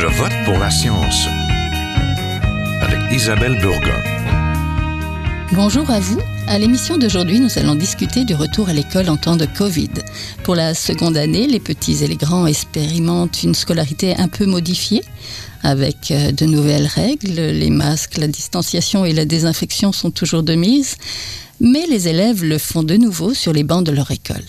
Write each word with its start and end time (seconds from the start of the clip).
Je 0.00 0.06
vote 0.06 0.32
pour 0.44 0.56
la 0.60 0.70
science 0.70 1.26
avec 2.80 3.00
Isabelle 3.10 3.58
Burgon. 3.60 4.00
Bonjour 5.52 5.90
à 5.90 5.98
vous. 5.98 6.20
À 6.46 6.56
l'émission 6.56 6.98
d'aujourd'hui, 6.98 7.40
nous 7.40 7.58
allons 7.58 7.74
discuter 7.74 8.24
du 8.24 8.36
retour 8.36 8.68
à 8.68 8.72
l'école 8.72 9.08
en 9.08 9.16
temps 9.16 9.34
de 9.34 9.44
Covid. 9.44 9.90
Pour 10.44 10.54
la 10.54 10.74
seconde 10.74 11.16
année, 11.16 11.48
les 11.48 11.58
petits 11.58 12.04
et 12.04 12.06
les 12.06 12.14
grands 12.14 12.46
expérimentent 12.46 13.42
une 13.42 13.56
scolarité 13.56 14.14
un 14.16 14.28
peu 14.28 14.46
modifiée, 14.46 15.02
avec 15.64 16.12
euh, 16.12 16.30
de 16.30 16.46
nouvelles 16.46 16.86
règles. 16.86 17.34
Les 17.34 17.70
masques, 17.70 18.18
la 18.18 18.28
distanciation 18.28 19.04
et 19.04 19.12
la 19.12 19.24
désinfection 19.24 19.90
sont 19.90 20.12
toujours 20.12 20.44
de 20.44 20.54
mise, 20.54 20.94
mais 21.58 21.86
les 21.90 22.06
élèves 22.06 22.44
le 22.44 22.58
font 22.58 22.84
de 22.84 22.94
nouveau 22.94 23.34
sur 23.34 23.52
les 23.52 23.64
bancs 23.64 23.84
de 23.84 23.90
leur 23.90 24.12
école. 24.12 24.46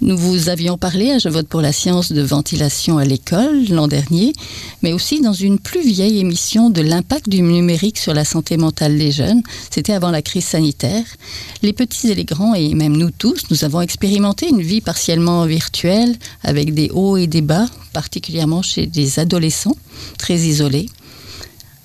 Nous 0.00 0.16
vous 0.16 0.48
avions 0.48 0.78
parlé 0.78 1.10
à 1.10 1.18
Je 1.18 1.28
vote 1.28 1.48
pour 1.48 1.60
la 1.60 1.72
science 1.72 2.12
de 2.12 2.22
ventilation 2.22 2.98
à 2.98 3.04
l'école 3.04 3.64
l'an 3.68 3.88
dernier, 3.88 4.32
mais 4.80 4.92
aussi 4.92 5.20
dans 5.20 5.32
une 5.32 5.58
plus 5.58 5.84
vieille 5.84 6.20
émission 6.20 6.70
de 6.70 6.80
l'impact 6.82 7.28
du 7.28 7.42
numérique 7.42 7.98
sur 7.98 8.14
la 8.14 8.24
santé 8.24 8.56
mentale 8.56 8.96
des 8.96 9.10
jeunes. 9.10 9.42
C'était 9.70 9.94
avant 9.94 10.12
la 10.12 10.22
crise 10.22 10.44
sanitaire. 10.44 11.04
Les 11.62 11.72
petits 11.72 12.12
et 12.12 12.14
les 12.14 12.24
grands, 12.24 12.54
et 12.54 12.74
même 12.74 12.96
nous 12.96 13.10
tous, 13.10 13.42
nous 13.50 13.64
avons 13.64 13.80
expérimenté 13.80 14.48
une 14.48 14.62
vie 14.62 14.80
partiellement 14.80 15.44
virtuelle 15.46 16.14
avec 16.44 16.74
des 16.74 16.90
hauts 16.90 17.16
et 17.16 17.26
des 17.26 17.42
bas, 17.42 17.66
particulièrement 17.92 18.62
chez 18.62 18.86
des 18.86 19.18
adolescents 19.18 19.76
très 20.16 20.36
isolés. 20.36 20.86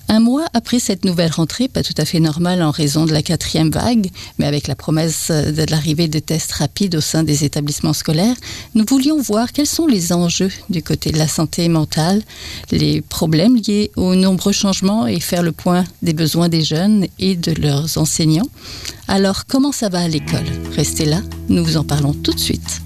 Un 0.08 0.20
mois 0.20 0.46
après 0.52 0.78
cette 0.78 1.04
nouvelle 1.04 1.30
rentrée, 1.32 1.68
pas 1.68 1.82
tout 1.82 1.94
à 1.96 2.04
fait 2.04 2.20
normale 2.20 2.62
en 2.62 2.70
raison 2.70 3.04
de 3.04 3.12
la 3.12 3.22
quatrième 3.22 3.70
vague, 3.70 4.10
mais 4.38 4.46
avec 4.46 4.68
la 4.68 4.74
promesse 4.74 5.30
de 5.30 5.70
l'arrivée 5.70 6.08
de 6.08 6.18
tests 6.18 6.52
rapides 6.52 6.94
au 6.94 7.00
sein 7.00 7.24
des 7.24 7.44
établissements 7.44 7.92
scolaires, 7.92 8.36
nous 8.74 8.84
voulions 8.88 9.20
voir 9.20 9.52
quels 9.52 9.66
sont 9.66 9.86
les 9.86 10.12
enjeux 10.12 10.50
du 10.68 10.82
côté 10.82 11.10
de 11.10 11.18
la 11.18 11.28
santé 11.28 11.68
mentale, 11.68 12.22
les 12.70 13.00
problèmes 13.00 13.56
liés 13.56 13.90
aux 13.96 14.14
nombreux 14.14 14.52
changements 14.52 15.06
et 15.06 15.20
faire 15.20 15.42
le 15.42 15.52
point 15.52 15.84
des 16.02 16.12
besoins 16.12 16.48
des 16.48 16.62
jeunes 16.62 17.06
et 17.18 17.34
de 17.34 17.52
leurs 17.52 17.98
enseignants. 17.98 18.48
Alors, 19.08 19.46
comment 19.46 19.72
ça 19.72 19.88
va 19.88 20.00
à 20.00 20.08
l'école? 20.08 20.46
Restez 20.76 21.06
là, 21.06 21.20
nous 21.48 21.64
vous 21.64 21.76
en 21.76 21.84
parlons 21.84 22.12
tout 22.12 22.32
de 22.32 22.40
suite. 22.40 22.82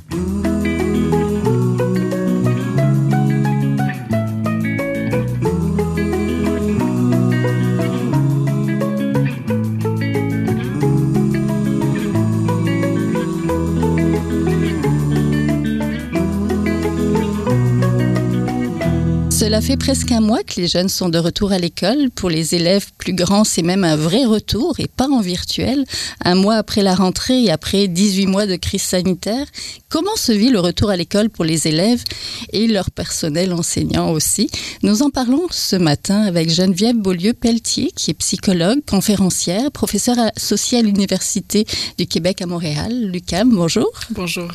Cela 19.58 19.66
fait 19.66 19.76
presque 19.76 20.12
un 20.12 20.20
mois 20.20 20.44
que 20.44 20.60
les 20.60 20.68
jeunes 20.68 20.88
sont 20.88 21.08
de 21.08 21.18
retour 21.18 21.50
à 21.50 21.58
l'école. 21.58 22.10
Pour 22.14 22.30
les 22.30 22.54
élèves 22.54 22.86
plus 22.96 23.12
grands, 23.12 23.42
c'est 23.42 23.62
même 23.62 23.82
un 23.82 23.96
vrai 23.96 24.24
retour 24.24 24.78
et 24.78 24.86
pas 24.86 25.08
en 25.08 25.20
virtuel. 25.20 25.84
Un 26.24 26.36
mois 26.36 26.54
après 26.54 26.80
la 26.80 26.94
rentrée 26.94 27.42
et 27.42 27.50
après 27.50 27.88
18 27.88 28.26
mois 28.26 28.46
de 28.46 28.54
crise 28.54 28.82
sanitaire, 28.82 29.46
comment 29.88 30.14
se 30.14 30.30
vit 30.30 30.50
le 30.50 30.60
retour 30.60 30.90
à 30.90 30.96
l'école 30.96 31.28
pour 31.28 31.44
les 31.44 31.66
élèves 31.66 32.04
et 32.52 32.68
leur 32.68 32.92
personnel 32.92 33.52
enseignant 33.52 34.12
aussi? 34.12 34.48
Nous 34.84 35.02
en 35.02 35.10
parlons 35.10 35.48
ce 35.50 35.74
matin 35.74 36.22
avec 36.22 36.50
Geneviève 36.50 36.96
Beaulieu-Pelletier, 36.96 37.90
qui 37.96 38.12
est 38.12 38.14
psychologue, 38.14 38.78
conférencière, 38.88 39.72
professeure 39.72 40.18
associée 40.36 40.78
à 40.78 40.82
l'Université 40.82 41.66
du 41.98 42.06
Québec 42.06 42.42
à 42.42 42.46
Montréal, 42.46 43.10
l'UQAM. 43.10 43.50
Bonjour. 43.50 43.90
Bonjour. 44.10 44.52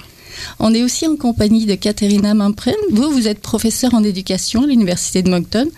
On 0.60 0.74
est 0.74 0.84
aussi 0.84 1.08
en 1.08 1.16
compagnie 1.16 1.66
de 1.66 1.76
Katharina 1.76 2.34
Mampren. 2.34 2.76
Vous, 2.92 3.12
vous 3.12 3.28
êtes 3.28 3.40
professeur 3.40 3.94
en 3.94 4.04
éducation 4.04 4.64
à 4.64 4.68
l'Université 4.68 5.24
de 5.24 5.30
Moncton. 5.30 5.70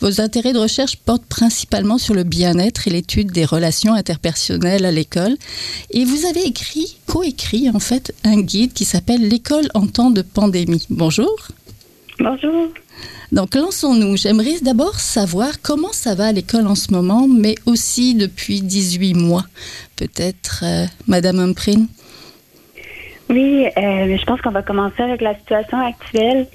Vos 0.00 0.20
intérêts 0.20 0.52
de 0.52 0.58
recherche 0.58 0.96
portent 0.96 1.26
principalement 1.26 1.98
sur 1.98 2.14
le 2.14 2.24
bien-être 2.24 2.88
et 2.88 2.90
l'étude 2.90 3.32
des 3.32 3.44
relations 3.44 3.94
interpersonnelles 3.94 4.84
à 4.84 4.92
l'école. 4.92 5.36
Et 5.90 6.04
vous 6.04 6.26
avez 6.26 6.44
écrit, 6.44 6.96
coécrit 7.06 7.70
en 7.70 7.80
fait, 7.80 8.14
un 8.24 8.40
guide 8.40 8.72
qui 8.72 8.84
s'appelle 8.84 9.28
L'école 9.28 9.68
en 9.74 9.86
temps 9.86 10.10
de 10.10 10.22
pandémie. 10.22 10.86
Bonjour. 10.90 11.48
Bonjour. 12.18 12.68
Donc 13.32 13.54
lançons-nous. 13.56 14.16
J'aimerais 14.16 14.60
d'abord 14.62 15.00
savoir 15.00 15.60
comment 15.60 15.92
ça 15.92 16.14
va 16.14 16.26
à 16.26 16.32
l'école 16.32 16.66
en 16.68 16.76
ce 16.76 16.92
moment, 16.92 17.26
mais 17.26 17.56
aussi 17.66 18.14
depuis 18.14 18.60
18 18.60 19.14
mois. 19.14 19.44
Peut-être 19.96 20.60
euh, 20.62 20.86
Madame 21.08 21.36
Mamprin 21.36 21.86
oui, 23.30 23.66
euh, 23.76 24.16
je 24.16 24.24
pense 24.24 24.40
qu'on 24.40 24.50
va 24.50 24.62
commencer 24.62 25.02
avec 25.02 25.20
la 25.20 25.34
situation 25.34 25.78
actuelle. 25.78 26.46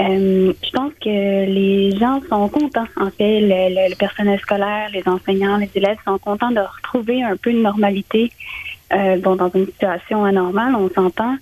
Euh, 0.00 0.52
je 0.62 0.70
pense 0.70 0.92
que 1.00 1.44
les 1.46 1.96
gens 1.98 2.20
sont 2.28 2.48
contents. 2.48 2.86
En 2.96 3.10
fait, 3.10 3.40
le, 3.42 3.94
personnel 3.96 4.38
scolaire, 4.40 4.88
les 4.92 5.06
enseignants, 5.06 5.58
les 5.58 5.70
élèves 5.74 5.98
sont 6.04 6.18
contents 6.18 6.50
de 6.50 6.60
retrouver 6.60 7.22
un 7.22 7.36
peu 7.36 7.52
de 7.52 7.58
normalité. 7.58 8.30
Euh, 8.92 9.18
bon, 9.18 9.36
dans 9.36 9.50
une 9.50 9.66
situation 9.66 10.24
anormale, 10.24 10.74
on 10.74 10.88
s'entend. 10.90 11.36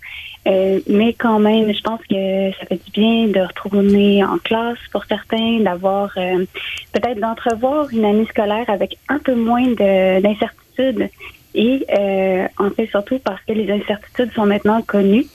Euh, 0.47 0.81
mais 0.89 1.13
quand 1.15 1.39
même, 1.39 1.73
je 1.73 1.81
pense 1.83 2.01
que 2.09 2.53
ça 2.59 2.67
fait 2.67 2.81
du 2.85 2.91
bien 2.93 3.29
de 3.29 3.41
retourner 3.41 4.25
en 4.25 4.39
classe 4.39 4.79
pour 4.93 5.05
certains, 5.05 5.61
d'avoir 5.61 6.11
euh, 6.17 6.45
peut-être 6.93 7.21
d'entrevoir 7.21 7.89
une 7.91 8.05
année 8.05 8.27
scolaire 8.27 8.69
avec 8.69 8.99
un 9.09 9.19
peu 9.19 9.35
moins 9.35 9.67
d'incertitudes 9.69 11.11
et 11.59 11.85
euh, 11.93 12.47
en 12.57 12.71
fait, 12.71 12.87
surtout 12.87 13.19
parce 13.19 13.41
que 13.43 13.53
les 13.53 13.69
incertitudes 13.71 14.33
sont 14.33 14.47
maintenant 14.47 14.81
connues. 14.81 15.27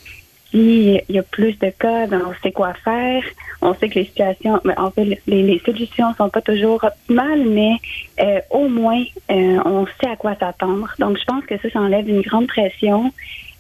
il 0.54 1.02
y 1.10 1.20
a 1.20 1.24
plus 1.24 1.60
de 1.60 1.70
cas, 1.70 2.08
ben, 2.08 2.22
on 2.26 2.34
sait 2.42 2.54
quoi 2.54 2.74
faire. 2.76 3.24
On 3.62 3.74
sait 3.74 3.90
que 3.90 4.00
les 4.00 4.06
situations, 4.06 4.62
ben, 4.64 4.74
en 4.78 4.90
fait, 4.90 5.20
les, 5.28 5.44
les, 5.44 5.62
solutions 5.66 6.14
sont 6.18 6.30
pas 6.30 6.40
toujours 6.40 6.82
optimales, 6.82 7.44
mais 7.46 7.74
euh, 8.22 8.40
au 8.52 8.70
moins, 8.70 9.04
euh, 9.32 9.60
on 9.66 9.86
sait 10.00 10.10
à 10.10 10.16
quoi 10.16 10.34
s'attendre. 10.36 10.88
Donc, 10.98 11.18
je 11.18 11.26
pense 11.26 11.44
que 11.46 11.58
ça, 11.58 11.70
ça 11.70 11.82
enlève 11.82 12.08
une 12.08 12.22
grande 12.22 12.48
pression. 12.48 13.12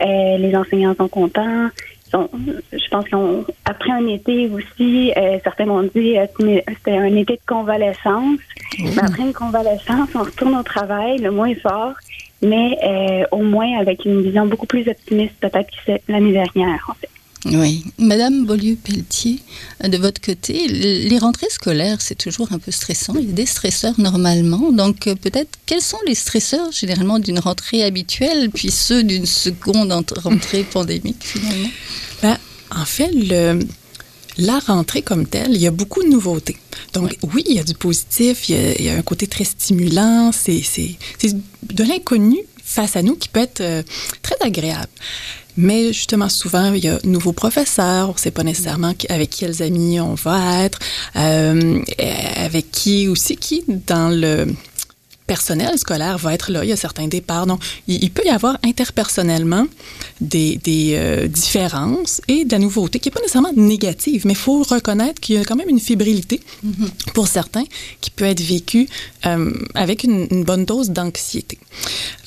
Euh, 0.01 0.37
les 0.37 0.55
enseignants 0.55 0.95
sont 0.95 1.09
contents. 1.09 1.67
Sont, 2.11 2.29
je 2.71 2.89
pense 2.89 3.05
qu'après 3.09 3.91
un 3.91 4.07
été 4.07 4.49
aussi, 4.49 5.11
euh, 5.17 5.37
certains 5.43 5.65
m'ont 5.65 5.83
dit 5.83 6.17
euh, 6.17 6.27
c'était 6.37 6.97
un 6.97 7.13
été 7.15 7.33
de 7.33 7.41
convalescence. 7.45 8.39
Mais 8.79 9.03
après 9.03 9.23
une 9.23 9.33
convalescence, 9.33 10.09
on 10.15 10.23
retourne 10.23 10.55
au 10.55 10.63
travail, 10.63 11.17
le 11.17 11.31
moins 11.31 11.53
fort 11.55 11.95
mais 12.43 12.77
euh, 12.83 13.25
au 13.31 13.41
moins 13.41 13.79
avec 13.79 14.05
une 14.05 14.21
vision 14.21 14.45
beaucoup 14.45 14.67
plus 14.67 14.87
optimiste 14.87 15.33
peut-être 15.39 15.69
que 15.85 15.93
l'année 16.07 16.33
dernière, 16.33 16.85
en 16.89 16.93
fait. 16.93 17.09
Oui. 17.45 17.83
Madame 17.97 18.45
Beaulieu-Pelletier, 18.45 19.39
de 19.83 19.97
votre 19.97 20.21
côté, 20.21 20.67
les 20.67 21.17
rentrées 21.17 21.49
scolaires, 21.49 21.99
c'est 21.99 22.17
toujours 22.17 22.51
un 22.53 22.59
peu 22.59 22.71
stressant. 22.71 23.15
Il 23.19 23.27
y 23.27 23.29
a 23.29 23.33
des 23.33 23.45
stresseurs 23.45 23.99
normalement. 23.99 24.71
Donc, 24.71 25.07
euh, 25.07 25.15
peut-être, 25.15 25.49
quels 25.65 25.81
sont 25.81 25.97
les 26.07 26.15
stresseurs 26.15 26.71
généralement 26.71 27.19
d'une 27.19 27.39
rentrée 27.39 27.83
habituelle, 27.83 28.49
puis 28.49 28.71
ceux 28.71 29.03
d'une 29.03 29.25
seconde 29.25 29.91
rentrée 30.23 30.63
pandémique 30.71 31.23
finalement? 31.23 31.69
Ben, 32.21 32.37
en 32.73 32.85
fait, 32.85 33.11
le, 33.13 33.59
la 34.37 34.59
rentrée 34.59 35.01
comme 35.01 35.27
telle, 35.27 35.51
il 35.51 35.61
y 35.61 35.67
a 35.67 35.71
beaucoup 35.71 36.03
de 36.03 36.09
nouveautés. 36.09 36.57
Donc, 36.93 37.17
oui, 37.33 37.43
il 37.47 37.55
y 37.55 37.59
a 37.59 37.63
du 37.63 37.73
positif, 37.73 38.49
il 38.49 38.81
y 38.83 38.89
a, 38.89 38.95
un 38.95 39.01
côté 39.01 39.27
très 39.27 39.43
stimulant, 39.43 40.31
c'est 40.31 40.63
de 41.21 41.83
l'inconnu 41.83 42.39
face 42.63 42.95
à 42.95 43.01
nous 43.01 43.15
qui 43.15 43.29
peut 43.29 43.41
être 43.41 43.61
euh, 43.61 43.83
très 44.21 44.35
agréable. 44.41 44.87
Mais 45.55 45.93
justement, 45.93 46.29
souvent, 46.29 46.73
il 46.73 46.83
y 46.83 46.87
a 46.87 46.97
de 46.97 47.07
nouveaux 47.07 47.33
professeurs, 47.33 48.09
on 48.09 48.13
ne 48.13 48.17
sait 48.17 48.31
pas 48.31 48.43
nécessairement 48.43 48.93
avec 49.09 49.29
quels 49.29 49.61
amis 49.61 49.99
on 49.99 50.15
va 50.15 50.63
être, 50.63 50.79
euh, 51.15 51.79
avec 52.35 52.71
qui 52.71 53.07
aussi, 53.07 53.37
qui 53.37 53.63
dans 53.67 54.09
le 54.09 54.47
personnel 55.27 55.77
scolaire 55.77 56.17
va 56.17 56.33
être 56.33 56.51
là. 56.51 56.63
Il 56.63 56.69
y 56.69 56.73
a 56.73 56.77
certains 56.77 57.07
départs. 57.07 57.45
Donc, 57.45 57.61
il, 57.87 58.11
peut 58.11 58.23
y 58.25 58.29
avoir 58.29 58.57
interpersonnellement 58.63 59.67
des, 60.21 60.57
des 60.57 60.93
euh, 60.95 61.27
différences 61.27 62.21
et 62.27 62.45
de 62.45 62.51
la 62.51 62.59
nouveauté 62.59 62.99
qui 62.99 63.09
n'est 63.09 63.13
pas 63.13 63.21
nécessairement 63.21 63.53
négative, 63.55 64.25
mais 64.25 64.33
il 64.33 64.37
faut 64.37 64.63
reconnaître 64.63 65.21
qu'il 65.21 65.35
y 65.35 65.37
a 65.37 65.45
quand 65.45 65.55
même 65.55 65.69
une 65.69 65.79
fébrilité 65.79 66.41
mm-hmm. 66.65 67.11
pour 67.13 67.27
certains 67.27 67.63
qui 68.01 68.11
peut 68.11 68.25
être 68.25 68.41
vécue 68.41 68.87
euh, 69.25 69.53
avec 69.75 70.03
une, 70.03 70.27
une, 70.29 70.43
bonne 70.43 70.65
dose 70.65 70.89
d'anxiété. 70.89 71.57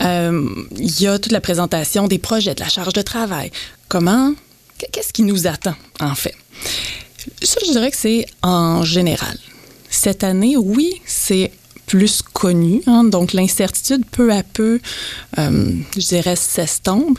Euh, 0.00 0.49
il 0.76 1.00
y 1.00 1.06
a 1.06 1.19
toute 1.19 1.32
la 1.32 1.40
présentation 1.40 2.08
des 2.08 2.19
projets, 2.19 2.54
de 2.54 2.60
la 2.60 2.69
charge 2.69 2.92
de 2.92 3.02
travail. 3.02 3.50
Comment, 3.88 4.34
qu'est-ce 4.78 5.12
qui 5.12 5.22
nous 5.22 5.46
attend 5.46 5.75
en 6.00 6.14
fait? 6.14 6.34
Ça, 7.42 7.58
je 7.66 7.72
dirais 7.72 7.90
que 7.90 7.96
c'est 7.96 8.26
en 8.42 8.84
général. 8.84 9.37
Cette 9.90 10.25
année, 10.25 10.56
oui, 10.56 11.00
c'est 11.06 11.50
plus 11.87 12.23
connu. 12.23 12.83
Hein, 12.87 13.05
donc, 13.05 13.33
l'incertitude, 13.33 14.05
peu 14.11 14.33
à 14.33 14.43
peu, 14.43 14.81
euh, 15.38 15.73
je 15.97 16.06
dirais, 16.06 16.37
s'estompe. 16.37 17.19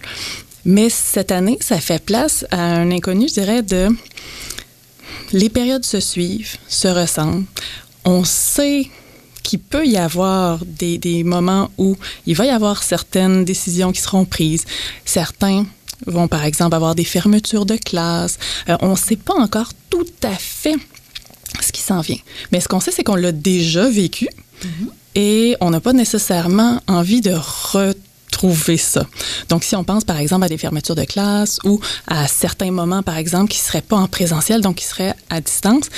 Mais 0.65 0.89
cette 0.89 1.31
année, 1.31 1.57
ça 1.61 1.79
fait 1.79 2.03
place 2.03 2.45
à 2.51 2.61
un 2.61 2.91
inconnu, 2.91 3.29
je 3.29 3.33
dirais, 3.35 3.61
de 3.61 3.89
les 5.33 5.49
périodes 5.49 5.85
se 5.85 5.99
suivent, 5.99 6.57
se 6.67 6.87
ressemblent. 6.87 7.45
On 8.05 8.23
sait 8.23 8.89
qu'il 9.43 9.59
peut 9.59 9.85
y 9.85 9.97
avoir 9.97 10.59
des, 10.65 10.97
des, 10.97 11.23
moments 11.23 11.69
où 11.77 11.95
il 12.25 12.35
va 12.35 12.45
y 12.45 12.49
avoir 12.49 12.83
certaines 12.83 13.45
décisions 13.45 13.91
qui 13.91 14.01
seront 14.01 14.25
prises. 14.25 14.65
Certains 15.05 15.65
vont, 16.05 16.27
par 16.27 16.43
exemple, 16.43 16.75
avoir 16.75 16.95
des 16.95 17.03
fermetures 17.03 17.65
de 17.65 17.77
classe. 17.77 18.37
Euh, 18.69 18.77
on 18.81 18.91
ne 18.91 18.97
sait 18.97 19.15
pas 19.15 19.35
encore 19.35 19.71
tout 19.89 20.05
à 20.23 20.35
fait 20.35 20.75
ce 21.61 21.71
qui 21.71 21.81
s'en 21.81 22.01
vient. 22.01 22.19
Mais 22.51 22.59
ce 22.59 22.67
qu'on 22.67 22.79
sait, 22.79 22.91
c'est 22.91 23.03
qu'on 23.03 23.15
l'a 23.15 23.31
déjà 23.31 23.89
vécu 23.89 24.27
et 25.15 25.55
on 25.61 25.69
n'a 25.69 25.79
pas 25.79 25.93
nécessairement 25.93 26.81
envie 26.87 27.21
de 27.21 27.33
retrouver 27.33 28.77
ça. 28.77 29.05
Donc, 29.49 29.63
si 29.63 29.75
on 29.75 29.83
pense 29.83 30.03
par 30.03 30.19
exemple 30.19 30.45
à 30.45 30.49
des 30.49 30.57
fermetures 30.57 30.95
de 30.95 31.05
classe 31.05 31.59
ou 31.63 31.79
à 32.07 32.27
certains 32.27 32.71
moments, 32.71 33.03
par 33.03 33.17
exemple, 33.17 33.49
qui 33.49 33.59
ne 33.59 33.65
seraient 33.65 33.81
pas 33.81 33.97
en 33.97 34.07
présentiel, 34.07 34.61
donc 34.61 34.75
qui 34.75 34.85
seraient 34.85 35.15
à 35.29 35.41
distance, 35.41 35.89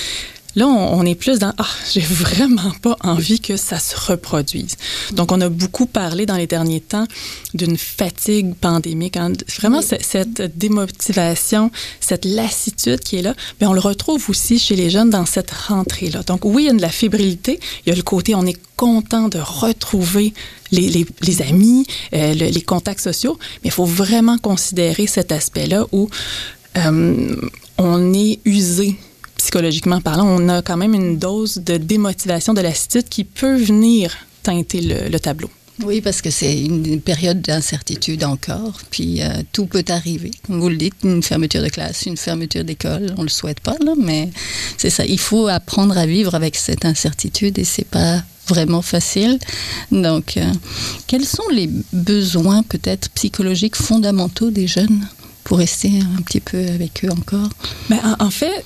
Là, 0.59 0.67
on, 0.67 1.05
est 1.05 1.15
plus 1.15 1.39
dans 1.39 1.53
ah, 1.57 1.65
j'ai 1.89 2.01
vraiment 2.01 2.73
pas 2.81 2.97
envie 2.99 3.39
que 3.39 3.55
ça 3.55 3.79
se 3.79 3.95
reproduise. 3.95 4.75
Donc, 5.13 5.31
on 5.31 5.39
a 5.39 5.47
beaucoup 5.47 5.85
parlé 5.85 6.25
dans 6.25 6.35
les 6.35 6.47
derniers 6.47 6.81
temps 6.81 7.05
d'une 7.53 7.77
fatigue 7.77 8.53
pandémique, 8.55 9.15
hein. 9.15 9.31
vraiment 9.57 9.81
cette 9.81 10.57
démotivation, 10.57 11.71
cette 12.01 12.25
lassitude 12.25 12.99
qui 12.99 13.15
est 13.15 13.21
là. 13.21 13.35
Mais 13.61 13.67
on 13.67 13.73
le 13.73 13.79
retrouve 13.79 14.29
aussi 14.29 14.59
chez 14.59 14.75
les 14.75 14.89
jeunes 14.89 15.09
dans 15.09 15.25
cette 15.25 15.49
rentrée-là. 15.49 16.23
Donc, 16.23 16.43
oui, 16.43 16.63
il 16.63 16.65
y 16.65 16.69
a 16.69 16.73
de 16.73 16.81
la 16.81 16.89
fébrilité. 16.89 17.61
Il 17.85 17.89
y 17.91 17.93
a 17.93 17.95
le 17.95 18.03
côté 18.03 18.35
on 18.35 18.45
est 18.45 18.59
content 18.75 19.29
de 19.29 19.39
retrouver 19.39 20.33
les, 20.73 21.05
les, 21.21 21.41
amis, 21.41 21.85
euh, 22.13 22.33
les 22.33 22.61
contacts 22.61 22.99
sociaux, 22.99 23.39
mais 23.63 23.69
il 23.69 23.71
faut 23.71 23.85
vraiment 23.85 24.37
considérer 24.37 25.07
cet 25.07 25.31
aspect-là 25.31 25.85
où 25.93 26.09
euh, 26.75 27.35
on 27.77 28.13
est 28.13 28.39
usé 28.43 28.97
psychologiquement 29.39 30.01
parlant, 30.01 30.27
on 30.27 30.49
a 30.49 30.61
quand 30.61 30.77
même 30.77 30.93
une 30.93 31.17
dose 31.17 31.55
de 31.55 31.77
démotivation, 31.77 32.53
de 32.53 32.61
lassitude 32.61 33.07
qui 33.09 33.23
peut 33.23 33.55
venir 33.55 34.15
teinter 34.43 34.81
le, 34.81 35.17
tableau. 35.17 35.49
Oui, 35.81 36.01
parce 36.01 36.21
que 36.21 36.29
c'est 36.29 36.61
une 36.61 36.99
période 36.99 37.41
d'incertitude 37.41 38.25
encore, 38.25 38.81
puis 38.91 39.21
euh, 39.21 39.29
tout 39.53 39.65
peut 39.65 39.85
arriver. 39.87 40.31
Comme 40.45 40.59
vous 40.59 40.67
le 40.67 40.75
dites, 40.75 40.95
une 41.05 41.23
fermeture 41.23 41.63
de 41.63 41.69
classe, 41.69 42.05
une 42.05 42.17
fermeture 42.17 42.65
d'école, 42.65 43.15
on 43.17 43.23
le 43.23 43.29
souhaite 43.29 43.61
pas, 43.61 43.77
là, 43.79 43.93
mais 43.97 44.29
c'est 44.77 44.89
ça. 44.89 45.05
Il 45.05 45.19
faut 45.19 45.47
apprendre 45.47 45.97
à 45.97 46.05
vivre 46.05 46.35
avec 46.35 46.57
cette 46.57 46.83
incertitude 46.83 47.57
et 47.57 47.63
c'est 47.63 47.87
pas 47.87 48.21
vraiment 48.49 48.81
facile. 48.81 49.39
Donc, 49.89 50.35
euh, 50.35 50.51
quels 51.07 51.25
sont 51.25 51.47
les 51.49 51.69
besoins 51.93 52.61
peut-être 52.63 53.09
psychologiques 53.11 53.77
fondamentaux 53.77 54.51
des 54.51 54.67
jeunes 54.67 55.07
pour 55.45 55.59
rester 55.59 55.91
un 56.17 56.21
petit 56.23 56.41
peu 56.41 56.57
avec 56.57 57.05
eux 57.05 57.09
encore? 57.11 57.49
Ben, 57.89 57.99
en 58.19 58.29
fait, 58.31 58.65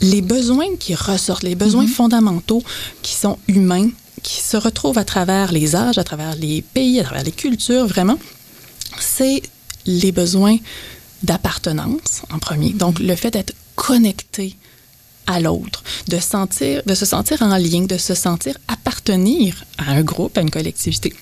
les 0.00 0.22
besoins 0.22 0.76
qui 0.78 0.94
ressortent, 0.94 1.42
les 1.42 1.54
besoins 1.54 1.84
mhm. 1.84 1.88
fondamentaux 1.88 2.62
qui 3.02 3.14
sont 3.14 3.38
humains, 3.48 3.90
qui 4.22 4.40
se 4.40 4.56
retrouvent 4.56 4.98
à 4.98 5.04
travers 5.04 5.52
les 5.52 5.76
âges, 5.76 5.98
à 5.98 6.04
travers 6.04 6.34
les 6.36 6.62
pays, 6.62 7.00
à 7.00 7.04
travers 7.04 7.24
les 7.24 7.32
cultures, 7.32 7.86
vraiment, 7.86 8.18
c'est 8.98 9.42
les 9.86 10.12
besoins 10.12 10.56
d'appartenance 11.22 12.22
en 12.32 12.38
premier. 12.38 12.70
Donc, 12.70 12.98
le 12.98 13.14
fait 13.14 13.30
d'être 13.30 13.54
connecté 13.76 14.56
à 15.26 15.40
l'autre, 15.40 15.84
de 16.08 16.18
sentir, 16.18 16.82
de 16.86 16.94
se 16.94 17.06
sentir 17.06 17.42
en 17.42 17.56
lien, 17.56 17.82
de 17.82 17.98
se 17.98 18.14
sentir 18.14 18.56
appartenir 18.68 19.64
à 19.78 19.92
un 19.92 20.02
groupe, 20.02 20.36
à 20.36 20.40
une 20.40 20.50
collectivité. 20.50 21.14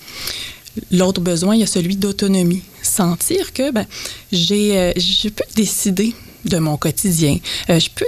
L'autre 0.91 1.21
besoin, 1.21 1.57
il 1.57 1.61
y 1.61 1.65
a 1.65 1.67
celui 1.67 1.97
d'autonomie. 1.97 2.63
Sentir 2.83 3.53
que 3.53 3.71
ben, 3.73 3.87
j'ai, 4.33 4.79
euh, 4.79 4.93
je 4.97 5.29
peux 5.29 5.45
décider 5.57 6.15
de 6.45 6.59
mon 6.59 6.77
quotidien. 6.77 7.39
Euh, 7.69 7.81
je 7.81 7.91
peux 7.91 8.07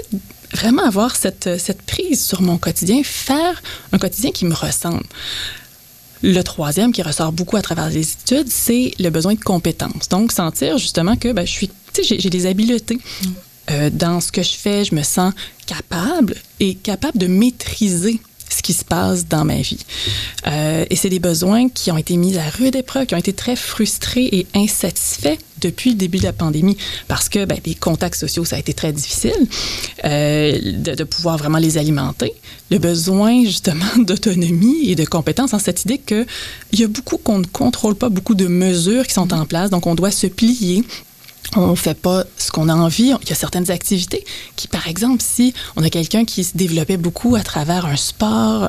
vraiment 0.52 0.84
avoir 0.84 1.16
cette, 1.16 1.58
cette 1.58 1.82
prise 1.82 2.24
sur 2.24 2.42
mon 2.42 2.58
quotidien, 2.58 3.02
faire 3.04 3.62
un 3.92 3.98
quotidien 3.98 4.30
qui 4.30 4.44
me 4.44 4.54
ressemble. 4.54 5.04
Le 6.22 6.42
troisième 6.42 6.92
qui 6.92 7.02
ressort 7.02 7.32
beaucoup 7.32 7.56
à 7.56 7.62
travers 7.62 7.88
les 7.88 8.12
études, 8.12 8.48
c'est 8.48 8.92
le 8.98 9.08
besoin 9.08 9.34
de 9.34 9.40
compétences. 9.40 10.08
Donc, 10.10 10.32
sentir 10.32 10.76
justement 10.76 11.16
que 11.16 11.32
ben, 11.32 11.46
je 11.46 11.52
suis, 11.52 11.70
j'ai 12.02 12.30
des 12.30 12.46
habiletés. 12.46 12.96
Mm. 12.96 13.28
Euh, 13.70 13.90
dans 13.90 14.20
ce 14.20 14.32
que 14.32 14.42
je 14.42 14.52
fais, 14.52 14.84
je 14.84 14.94
me 14.94 15.02
sens 15.02 15.32
capable 15.66 16.34
et 16.58 16.74
capable 16.74 17.18
de 17.18 17.26
maîtriser 17.26 18.20
qui 18.70 18.74
se 18.74 18.84
passe 18.84 19.26
dans 19.26 19.44
ma 19.44 19.56
vie. 19.56 19.80
Euh, 20.46 20.84
et 20.88 20.94
c'est 20.94 21.08
des 21.08 21.18
besoins 21.18 21.68
qui 21.68 21.90
ont 21.90 21.96
été 21.96 22.16
mis 22.16 22.38
à 22.38 22.48
rude 22.48 22.76
épreuve, 22.76 23.06
qui 23.06 23.16
ont 23.16 23.18
été 23.18 23.32
très 23.32 23.56
frustrés 23.56 24.28
et 24.30 24.46
insatisfaits 24.54 25.38
depuis 25.60 25.90
le 25.90 25.96
début 25.96 26.18
de 26.18 26.22
la 26.22 26.32
pandémie 26.32 26.76
parce 27.08 27.28
que 27.28 27.44
ben, 27.46 27.58
les 27.66 27.74
contacts 27.74 28.14
sociaux, 28.14 28.44
ça 28.44 28.54
a 28.54 28.58
été 28.60 28.72
très 28.72 28.92
difficile 28.92 29.34
euh, 30.04 30.56
de, 30.62 30.94
de, 30.94 31.04
pouvoir 31.04 31.36
vraiment 31.36 31.58
les 31.58 31.78
alimenter. 31.78 32.32
Le 32.70 32.78
besoin 32.78 33.44
justement 33.44 33.84
d'autonomie 33.98 34.88
et 34.88 34.94
de 34.94 35.04
compétences 35.04 35.52
en 35.52 35.58
cette 35.58 35.84
idée 35.84 35.98
qu'il 35.98 36.26
y 36.74 36.84
a 36.84 36.88
beaucoup 36.88 37.18
qu'on 37.18 37.40
ne 37.40 37.46
contrôle 37.46 37.96
pas, 37.96 38.08
beaucoup 38.08 38.36
de 38.36 38.46
mesures 38.46 39.04
qui 39.04 39.14
sont 39.14 39.32
en 39.32 39.46
place, 39.46 39.70
donc 39.70 39.88
on 39.88 39.96
doit 39.96 40.12
se 40.12 40.28
plier 40.28 40.84
on 41.56 41.68
ne 41.68 41.74
fait 41.74 41.94
pas 41.94 42.24
ce 42.36 42.50
qu'on 42.50 42.68
a 42.68 42.74
envie. 42.74 43.12
Il 43.22 43.28
y 43.28 43.32
a 43.32 43.34
certaines 43.34 43.70
activités 43.70 44.24
qui, 44.56 44.68
par 44.68 44.88
exemple, 44.88 45.22
si 45.22 45.54
on 45.76 45.82
a 45.82 45.90
quelqu'un 45.90 46.24
qui 46.24 46.44
se 46.44 46.56
développait 46.56 46.96
beaucoup 46.96 47.34
à 47.36 47.42
travers 47.42 47.86
un 47.86 47.96
sport, 47.96 48.68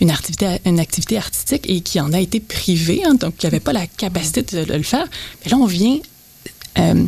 une, 0.00 0.10
activité, 0.10 0.58
une 0.64 0.80
activité 0.80 1.18
artistique 1.18 1.68
et 1.68 1.80
qui 1.80 2.00
en 2.00 2.12
a 2.12 2.20
été 2.20 2.40
privé, 2.40 3.02
hein, 3.04 3.14
donc 3.14 3.36
qui 3.36 3.46
n'avait 3.46 3.60
pas 3.60 3.72
la 3.72 3.86
capacité 3.86 4.42
de, 4.42 4.72
le 4.72 4.82
faire, 4.82 5.06
mais 5.44 5.50
là, 5.50 5.58
on 5.58 5.66
vient 5.66 5.98
euh, 6.78 7.04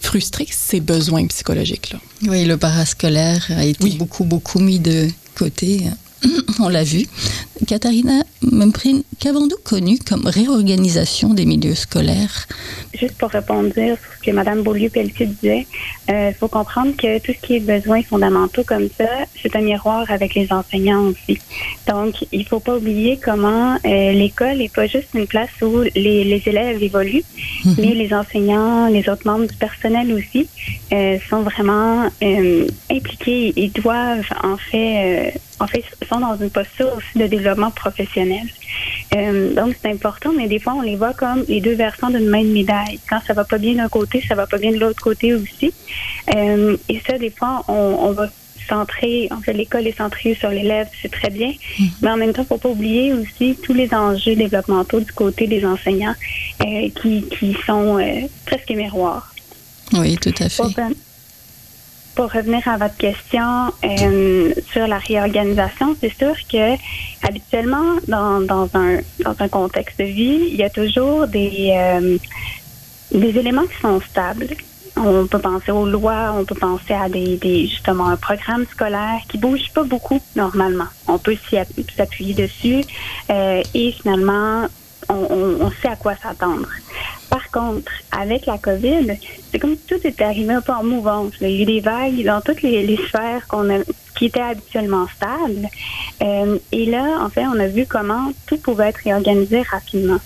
frustrer 0.00 0.46
ses 0.50 0.80
besoins 0.80 1.26
psychologiques. 1.26 1.90
Là. 1.92 2.00
Oui, 2.22 2.44
le 2.44 2.56
parascolaire 2.56 3.46
a 3.50 3.64
été 3.64 3.90
beaucoup, 3.90 4.24
beaucoup 4.24 4.58
mis 4.58 4.78
de 4.78 5.08
côté. 5.34 5.84
On 6.60 6.68
l'a 6.68 6.84
vu. 6.84 7.06
Katharina 7.66 8.22
Memprin, 8.42 9.00
qu'avons-nous 9.18 9.56
connu 9.64 9.98
comme 9.98 10.26
réorganisation 10.26 11.34
des 11.34 11.46
milieux 11.46 11.74
scolaires? 11.74 12.46
Juste 12.94 13.16
pour 13.18 13.30
répondre 13.30 13.72
sur 13.72 13.96
ce 13.96 14.24
que 14.24 14.30
Mme 14.30 14.62
Beaulieu-Pelletier 14.62 15.26
disait, 15.26 15.66
il 16.08 16.14
euh, 16.14 16.32
faut 16.32 16.48
comprendre 16.48 16.94
que 16.96 17.18
tout 17.18 17.32
ce 17.32 17.46
qui 17.46 17.56
est 17.56 17.60
besoins 17.60 18.02
fondamentaux 18.02 18.62
comme 18.64 18.88
ça, 18.96 19.08
c'est 19.42 19.56
un 19.56 19.62
miroir 19.62 20.10
avec 20.10 20.34
les 20.34 20.52
enseignants 20.52 21.06
aussi. 21.06 21.38
Donc, 21.88 22.14
il 22.30 22.40
ne 22.40 22.44
faut 22.44 22.60
pas 22.60 22.76
oublier 22.76 23.18
comment 23.22 23.76
euh, 23.84 24.12
l'école 24.12 24.58
n'est 24.58 24.68
pas 24.68 24.86
juste 24.86 25.08
une 25.14 25.26
place 25.26 25.50
où 25.62 25.80
les, 25.94 26.24
les 26.24 26.42
élèves 26.46 26.82
évoluent, 26.82 27.24
mhm. 27.64 27.74
mais 27.78 27.94
les 27.94 28.12
enseignants, 28.12 28.88
les 28.88 29.08
autres 29.08 29.26
membres 29.26 29.46
du 29.46 29.56
personnel 29.56 30.12
aussi 30.12 30.48
euh, 30.92 31.18
sont 31.28 31.42
vraiment 31.42 32.08
impliqués 32.90 33.52
et 33.56 33.68
doivent 33.68 34.30
en 34.42 34.56
fait 34.56 35.40
en 35.58 35.66
fait, 35.66 35.84
sont 36.08 36.20
dans 36.20 36.36
une 36.36 36.50
posture 36.50 36.92
aussi 36.96 37.18
de 37.18 37.26
développement 37.26 37.70
professionnel. 37.70 38.46
Euh, 39.14 39.54
donc, 39.54 39.74
c'est 39.80 39.90
important, 39.90 40.32
mais 40.36 40.48
des 40.48 40.58
fois, 40.58 40.74
on 40.74 40.82
les 40.82 40.96
voit 40.96 41.14
comme 41.14 41.44
les 41.48 41.60
deux 41.60 41.74
versants 41.74 42.10
d'une 42.10 42.28
même 42.28 42.52
médaille. 42.52 43.00
Quand 43.08 43.20
ça 43.26 43.32
va 43.32 43.44
pas 43.44 43.58
bien 43.58 43.74
d'un 43.74 43.88
côté, 43.88 44.22
ça 44.26 44.34
va 44.34 44.46
pas 44.46 44.58
bien 44.58 44.72
de 44.72 44.78
l'autre 44.78 45.00
côté 45.00 45.34
aussi. 45.34 45.72
Euh, 46.34 46.76
et 46.88 47.00
ça, 47.06 47.18
des 47.18 47.30
fois, 47.30 47.64
on, 47.68 47.72
on 47.72 48.12
va 48.12 48.28
centrer, 48.68 49.28
en 49.30 49.40
fait, 49.40 49.52
l'école 49.52 49.86
est 49.86 49.96
centrée 49.96 50.34
sur 50.34 50.50
l'élève, 50.50 50.88
c'est 51.00 51.10
très 51.10 51.30
bien. 51.30 51.50
Mm-hmm. 51.50 51.90
Mais 52.02 52.10
en 52.10 52.16
même 52.16 52.32
temps, 52.32 52.44
faut 52.44 52.58
pas 52.58 52.68
oublier 52.68 53.14
aussi 53.14 53.56
tous 53.62 53.72
les 53.72 53.92
enjeux 53.94 54.34
développementaux 54.34 55.00
du 55.00 55.12
côté 55.12 55.46
des 55.46 55.64
enseignants 55.64 56.14
euh, 56.62 56.88
qui, 57.00 57.22
qui 57.28 57.56
sont 57.64 57.98
presque 58.44 58.70
miroirs. 58.70 59.32
Oui, 59.92 60.16
tout 60.16 60.34
à 60.40 60.48
fait 60.48 60.62
pour 62.16 62.32
revenir 62.32 62.66
à 62.66 62.78
votre 62.78 62.96
question 62.96 63.72
euh, 63.84 64.52
sur 64.72 64.86
la 64.86 64.98
réorganisation, 64.98 65.94
c'est 66.00 66.12
sûr 66.16 66.34
que 66.50 66.74
habituellement, 67.22 67.96
dans, 68.08 68.40
dans, 68.40 68.68
un, 68.74 69.00
dans 69.22 69.36
un 69.38 69.48
contexte 69.48 69.98
de 69.98 70.04
vie, 70.04 70.48
il 70.50 70.56
y 70.56 70.64
a 70.64 70.70
toujours 70.70 71.28
des, 71.28 71.74
euh, 71.76 72.16
des 73.12 73.38
éléments 73.38 73.66
qui 73.66 73.78
sont 73.80 74.00
stables. 74.00 74.48
On 74.96 75.26
peut 75.26 75.38
penser 75.38 75.70
aux 75.72 75.86
lois, 75.86 76.34
on 76.38 76.46
peut 76.46 76.54
penser 76.54 76.94
à 76.94 77.10
des, 77.10 77.36
des 77.36 77.66
justement 77.66 78.06
un 78.08 78.16
programme 78.16 78.64
scolaire 78.72 79.20
qui 79.28 79.36
bouge 79.36 79.70
pas 79.74 79.84
beaucoup 79.84 80.22
normalement. 80.34 80.88
On 81.06 81.18
peut 81.18 81.36
s'appuyer 81.96 82.32
dessus 82.32 82.82
euh, 83.30 83.62
et 83.74 83.92
finalement 83.92 84.68
on, 85.08 85.56
on, 85.60 85.70
sait 85.70 85.88
à 85.88 85.96
quoi 85.96 86.14
s'attendre. 86.16 86.68
Par 87.30 87.50
contre, 87.50 87.92
avec 88.12 88.46
la 88.46 88.58
COVID, 88.58 89.12
c'est 89.50 89.58
comme 89.58 89.76
si 89.76 89.86
tout 89.86 90.06
était 90.06 90.24
arrivé 90.24 90.54
un 90.54 90.60
peu 90.60 90.72
en 90.72 90.84
mouvance. 90.84 91.32
Il 91.40 91.48
y 91.48 91.58
a 91.58 91.62
eu 91.62 91.64
des 91.64 91.80
vagues 91.80 92.24
dans 92.24 92.40
toutes 92.40 92.62
les, 92.62 92.96
sphères 93.08 93.46
qu'on 93.48 93.68
a, 93.70 93.78
qui 94.16 94.26
étaient 94.26 94.40
habituellement 94.40 95.06
stables. 95.08 95.68
Euh, 96.22 96.58
et 96.72 96.86
là, 96.86 97.18
en 97.20 97.28
fait, 97.28 97.46
on 97.46 97.58
a 97.58 97.66
vu 97.66 97.86
comment 97.86 98.32
tout 98.46 98.58
pouvait 98.58 98.88
être 98.88 99.00
réorganisé 99.04 99.62
rapidement. 99.62 100.20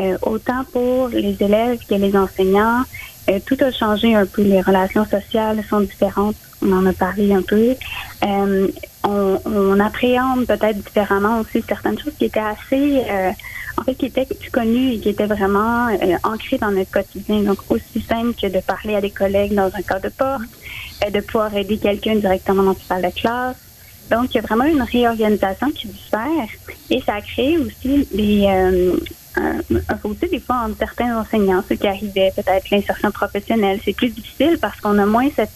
Euh, 0.00 0.16
autant 0.22 0.64
pour 0.72 1.08
les 1.08 1.36
élèves 1.40 1.78
que 1.86 1.94
les 1.94 2.16
enseignants, 2.16 2.82
euh, 3.28 3.38
tout 3.44 3.56
a 3.60 3.70
changé 3.70 4.14
un 4.14 4.26
peu. 4.26 4.42
Les 4.42 4.62
relations 4.62 5.04
sociales 5.04 5.62
sont 5.68 5.80
différentes. 5.80 6.36
On 6.62 6.72
en 6.72 6.86
a 6.86 6.92
parlé 6.92 7.32
un 7.34 7.42
peu. 7.42 7.74
Euh, 8.24 8.68
on, 9.04 9.38
on, 9.44 9.80
appréhende 9.80 10.46
peut-être 10.46 10.78
différemment 10.78 11.40
aussi 11.40 11.62
certaines 11.68 11.98
choses 11.98 12.14
qui 12.18 12.26
étaient 12.26 12.40
assez 12.40 13.02
qui 13.84 14.06
était 14.06 14.26
connu 14.52 14.92
et 14.92 14.98
qui 15.00 15.10
était 15.10 15.26
vraiment 15.26 15.88
euh, 15.88 16.16
ancré 16.24 16.58
dans 16.58 16.70
notre 16.70 16.90
quotidien. 16.90 17.40
Donc, 17.42 17.58
aussi 17.68 18.00
simple 18.00 18.34
que 18.40 18.46
de 18.46 18.60
parler 18.60 18.94
à 18.94 19.00
des 19.00 19.10
collègues 19.10 19.54
dans 19.54 19.70
un 19.74 19.82
cas 19.82 19.98
de 19.98 20.08
porte, 20.08 20.42
euh, 21.04 21.10
de 21.10 21.20
pouvoir 21.20 21.54
aider 21.56 21.78
quelqu'un 21.78 22.16
directement 22.16 22.62
dans 22.62 22.74
sa 22.74 22.94
salle 22.94 23.02
de 23.02 23.20
classe. 23.20 23.56
Donc, 24.10 24.34
il 24.34 24.36
y 24.36 24.38
a 24.38 24.42
vraiment 24.42 24.64
une 24.64 24.82
réorganisation 24.82 25.70
qui 25.70 25.88
faire 25.88 26.48
et 26.90 27.00
ça 27.00 27.14
a 27.14 27.20
créé 27.20 27.56
aussi 27.58 28.06
des, 28.12 28.46
euh, 28.46 28.96
un, 29.36 29.58
un 29.88 30.28
des 30.30 30.40
fois 30.40 30.56
entre 30.66 30.78
certains 30.78 31.18
enseignants, 31.18 31.62
ceux 31.68 31.76
qui 31.76 31.86
arrivaient 31.86 32.32
peut-être 32.34 32.70
l'insertion 32.70 33.10
professionnelle. 33.10 33.80
C'est 33.84 33.94
plus 33.94 34.10
difficile 34.10 34.58
parce 34.60 34.80
qu'on 34.80 34.98
a 34.98 35.06
moins 35.06 35.28
cette 35.34 35.50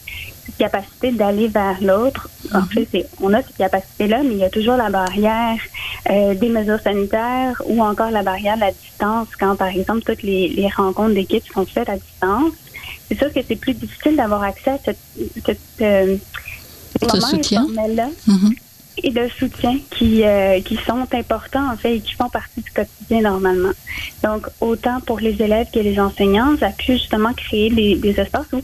capacité 0.56 1.10
d'aller 1.12 1.48
vers 1.48 1.76
l'autre. 1.82 2.28
En 2.54 2.62
fait, 2.62 2.86
c'est, 2.90 3.06
on 3.20 3.32
a 3.34 3.42
cette 3.42 3.56
capacité-là, 3.56 4.22
mais 4.22 4.32
il 4.32 4.38
y 4.38 4.44
a 4.44 4.50
toujours 4.50 4.76
la 4.76 4.90
barrière 4.90 5.58
euh, 6.10 6.34
des 6.34 6.48
mesures 6.48 6.80
sanitaires 6.80 7.60
ou 7.66 7.82
encore 7.82 8.10
la 8.10 8.22
barrière 8.22 8.56
de 8.56 8.60
la 8.60 8.72
distance 8.72 9.28
quand, 9.38 9.56
par 9.56 9.68
exemple, 9.68 10.02
toutes 10.02 10.22
les, 10.22 10.48
les 10.48 10.68
rencontres 10.68 11.14
d'équipe 11.14 11.44
sont 11.52 11.66
faites 11.66 11.88
à 11.88 11.96
distance. 11.96 12.52
C'est 13.08 13.18
sûr 13.18 13.32
que 13.32 13.40
c'est 13.46 13.56
plus 13.56 13.74
difficile 13.74 14.16
d'avoir 14.16 14.42
accès 14.42 14.70
à 14.70 14.78
cette, 14.84 14.98
cette 15.44 15.58
euh, 15.80 16.16
Ce 17.00 17.20
soutien. 17.20 17.66
là 17.94 18.08
Mhm. 18.26 18.54
et 19.02 19.10
de 19.10 19.28
soutien 19.38 19.76
qui, 19.90 20.24
euh, 20.24 20.60
qui 20.62 20.76
sont 20.76 21.06
importants 21.12 21.70
en 21.72 21.76
fait 21.76 21.96
et 21.96 22.00
qui 22.00 22.14
font 22.14 22.30
partie 22.30 22.62
du 22.62 22.70
quotidien 22.70 23.20
normalement. 23.20 23.72
Donc 24.24 24.46
autant 24.60 25.00
pour 25.00 25.20
les 25.20 25.40
élèves 25.42 25.66
que 25.72 25.78
les 25.80 26.00
enseignants, 26.00 26.56
ça 26.58 26.68
a 26.68 26.70
pu 26.70 26.94
justement 26.94 27.32
créer 27.34 27.68
des, 27.70 27.94
des 27.96 28.18
espaces 28.18 28.46
où 28.54 28.62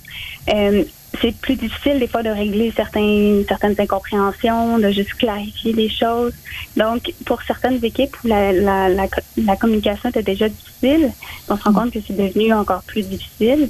euh, 0.55 0.85
c'est 1.21 1.35
plus 1.37 1.57
difficile 1.57 1.99
des 1.99 2.07
fois 2.07 2.23
de 2.23 2.31
régler 2.31 2.73
certains, 2.75 3.43
certaines 3.47 3.75
incompréhensions, 3.79 4.79
de 4.79 4.91
juste 4.91 5.15
clarifier 5.15 5.73
les 5.73 5.89
choses. 5.89 6.33
Donc 6.77 7.13
pour 7.27 7.43
certaines 7.43 7.85
équipes 7.85 8.17
où 8.25 8.29
la, 8.29 8.53
la, 8.53 8.89
la, 8.89 9.07
la 9.37 9.57
communication 9.57 10.09
était 10.09 10.23
déjà 10.23 10.49
difficile, 10.49 11.11
on 11.49 11.57
se 11.57 11.63
rend 11.65 11.73
compte 11.73 11.93
que 11.93 11.99
c'est 12.07 12.17
devenu 12.17 12.53
encore 12.53 12.83
plus 12.85 13.03
difficile. 13.03 13.69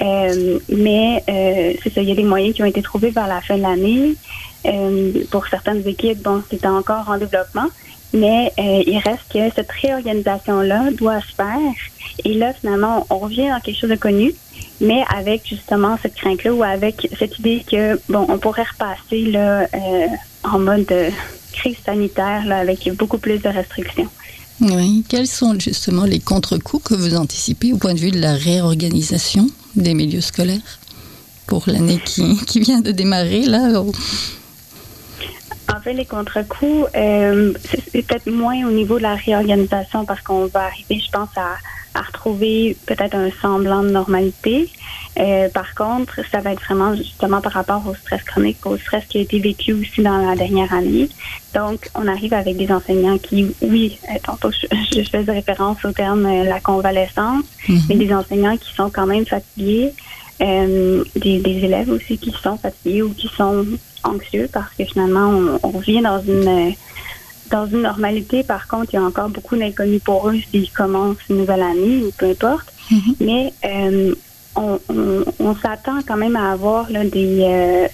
Euh, 0.00 0.58
mais 0.68 1.22
euh, 1.28 1.72
c'est 1.82 1.92
ça, 1.92 2.00
il 2.02 2.08
y 2.08 2.12
a 2.12 2.14
des 2.14 2.24
moyens 2.24 2.54
qui 2.54 2.62
ont 2.62 2.66
été 2.66 2.82
trouvés 2.82 3.10
vers 3.10 3.26
la 3.26 3.40
fin 3.40 3.56
de 3.56 3.62
l'année. 3.62 4.14
Euh, 4.66 5.12
pour 5.30 5.46
certaines 5.48 5.86
équipes, 5.86 6.22
bon, 6.22 6.42
c'est 6.50 6.64
encore 6.66 7.08
en 7.08 7.18
développement, 7.18 7.68
mais 8.12 8.52
euh, 8.58 8.82
il 8.86 8.98
reste 8.98 9.30
que 9.32 9.54
cette 9.54 9.70
réorganisation-là 9.70 10.90
doit 10.92 11.20
se 11.20 11.34
faire. 11.34 11.58
Et 12.24 12.34
là, 12.34 12.52
finalement, 12.54 13.06
on 13.10 13.18
revient 13.18 13.48
dans 13.48 13.60
quelque 13.60 13.78
chose 13.78 13.90
de 13.90 13.96
connu, 13.96 14.32
mais 14.84 15.02
avec 15.14 15.46
justement 15.48 15.98
cette 16.00 16.14
crainte-là 16.14 16.52
ou 16.52 16.62
avec 16.62 17.08
cette 17.18 17.38
idée 17.38 17.64
que, 17.68 17.98
bon, 18.08 18.26
on 18.28 18.38
pourrait 18.38 18.64
repasser 18.64 19.30
là, 19.30 19.62
euh, 19.62 20.06
en 20.42 20.58
mode 20.58 20.90
euh, 20.92 21.10
crise 21.52 21.76
sanitaire 21.84 22.44
là, 22.46 22.58
avec 22.58 22.88
beaucoup 22.96 23.18
plus 23.18 23.38
de 23.38 23.48
restrictions. 23.48 24.08
Oui. 24.60 25.04
Quels 25.08 25.26
sont 25.26 25.58
justement 25.58 26.04
les 26.04 26.20
contre-coups 26.20 26.84
que 26.84 26.94
vous 26.94 27.16
anticipez 27.16 27.72
au 27.72 27.78
point 27.78 27.94
de 27.94 27.98
vue 27.98 28.12
de 28.12 28.20
la 28.20 28.34
réorganisation 28.34 29.48
des 29.74 29.94
milieux 29.94 30.20
scolaires 30.20 30.78
pour 31.46 31.64
l'année 31.66 32.00
qui, 32.04 32.36
qui 32.46 32.60
vient 32.60 32.80
de 32.80 32.92
démarrer 32.92 33.42
là 33.42 33.82
En 35.74 35.80
fait, 35.80 35.92
les 35.92 36.06
contre-coups, 36.06 36.88
euh, 36.94 37.52
c'est 37.68 38.02
peut-être 38.06 38.30
moins 38.30 38.66
au 38.66 38.70
niveau 38.70 38.98
de 38.98 39.02
la 39.02 39.16
réorganisation 39.16 40.04
parce 40.04 40.22
qu'on 40.22 40.46
va 40.46 40.66
arriver, 40.66 41.02
je 41.04 41.10
pense, 41.10 41.30
à, 41.36 41.56
à 41.94 42.02
retrouver 42.02 42.76
peut-être 42.86 43.14
un 43.14 43.30
semblant 43.40 43.82
de 43.82 43.90
normalité. 43.90 44.68
Euh, 45.18 45.48
par 45.48 45.74
contre, 45.74 46.20
ça 46.32 46.40
va 46.40 46.52
être 46.52 46.62
vraiment 46.64 46.94
justement 46.96 47.40
par 47.40 47.52
rapport 47.52 47.82
au 47.86 47.94
stress 47.94 48.22
chronique, 48.24 48.64
au 48.66 48.76
stress 48.76 49.04
qui 49.08 49.18
a 49.18 49.20
été 49.20 49.38
vécu 49.38 49.72
aussi 49.72 50.02
dans 50.02 50.16
la 50.18 50.34
dernière 50.34 50.72
année. 50.74 51.08
Donc, 51.54 51.88
on 51.94 52.08
arrive 52.08 52.34
avec 52.34 52.56
des 52.56 52.70
enseignants 52.72 53.18
qui, 53.18 53.46
oui, 53.62 53.98
euh, 54.10 54.18
tantôt 54.24 54.50
je, 54.50 54.66
je 55.00 55.08
faisais 55.08 55.30
référence 55.32 55.84
au 55.84 55.92
terme 55.92 56.26
euh, 56.26 56.44
la 56.44 56.58
convalescence, 56.60 57.44
Mhm. 57.68 57.80
mais 57.88 57.94
des 57.96 58.12
enseignants 58.12 58.56
qui 58.56 58.74
sont 58.74 58.90
quand 58.90 59.06
même 59.06 59.24
fatigués, 59.24 59.92
euh, 60.42 61.04
des, 61.14 61.38
des 61.38 61.64
élèves 61.64 61.90
aussi 61.90 62.18
qui 62.18 62.32
sont 62.42 62.58
fatigués 62.58 63.02
ou 63.02 63.10
qui 63.14 63.28
sont 63.36 63.64
anxieux 64.02 64.48
parce 64.52 64.74
que 64.76 64.84
finalement, 64.84 65.28
on, 65.28 65.60
on 65.62 65.70
revient 65.70 66.02
dans 66.02 66.20
une 66.20 66.48
euh, 66.48 66.70
dans 67.54 67.66
une 67.68 67.82
normalité. 67.82 68.42
Par 68.42 68.66
contre, 68.66 68.92
il 68.92 68.96
y 68.96 68.98
a 68.98 69.04
encore 69.04 69.28
beaucoup 69.28 69.56
d'inconnus 69.56 70.02
pour 70.02 70.28
eux 70.28 70.38
s'ils 70.50 70.70
commencent 70.72 71.24
une 71.30 71.38
nouvelle 71.38 71.62
année 71.62 72.02
ou 72.04 72.10
peu 72.18 72.26
importe. 72.26 72.66
Mhm. 72.90 73.14
Mais 73.20 73.52
euh, 73.64 74.14
on, 74.56 74.80
on, 74.88 75.24
on 75.38 75.54
s'attend 75.54 76.00
quand 76.06 76.16
même 76.16 76.34
à 76.34 76.50
avoir 76.50 76.90
là, 76.90 77.04
des, 77.04 77.38
euh, 77.42 77.86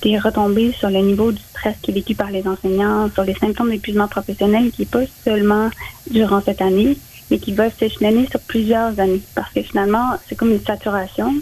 des 0.00 0.18
retombées 0.18 0.72
sur 0.72 0.88
le 0.88 1.00
niveau 1.00 1.30
du 1.30 1.42
stress 1.50 1.76
qui 1.82 1.90
est 1.90 1.94
vécu 1.94 2.14
par 2.14 2.30
les 2.30 2.46
enseignants, 2.48 3.10
sur 3.12 3.24
les 3.24 3.34
symptômes 3.34 3.70
d'épuisement 3.70 4.08
professionnel 4.08 4.70
qui 4.70 4.82
n'est 4.82 4.86
pas 4.86 5.04
seulement 5.24 5.68
durant 6.10 6.40
cette 6.40 6.62
année, 6.62 6.96
mais 7.30 7.38
qui 7.38 7.52
va 7.52 7.70
s'échelonner 7.70 8.26
sur 8.30 8.40
plusieurs 8.40 8.98
années. 8.98 9.20
Parce 9.34 9.52
que 9.52 9.60
finalement, 9.60 10.06
c'est 10.26 10.36
comme 10.36 10.52
une 10.52 10.64
saturation. 10.64 11.34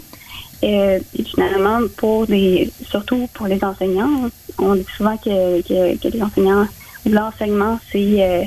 Euh, 0.63 0.99
et 1.17 1.23
finalement, 1.23 1.79
pour 1.95 2.27
des, 2.27 2.69
surtout 2.87 3.29
pour 3.33 3.47
les 3.47 3.63
enseignants, 3.63 4.29
on 4.59 4.75
dit 4.75 4.85
souvent 4.97 5.17
que, 5.17 5.61
que, 5.61 5.97
que 5.97 6.07
les 6.09 6.21
enseignants 6.21 6.67
l'enseignement, 7.05 7.79
c'est 7.91 8.21
euh, 8.21 8.43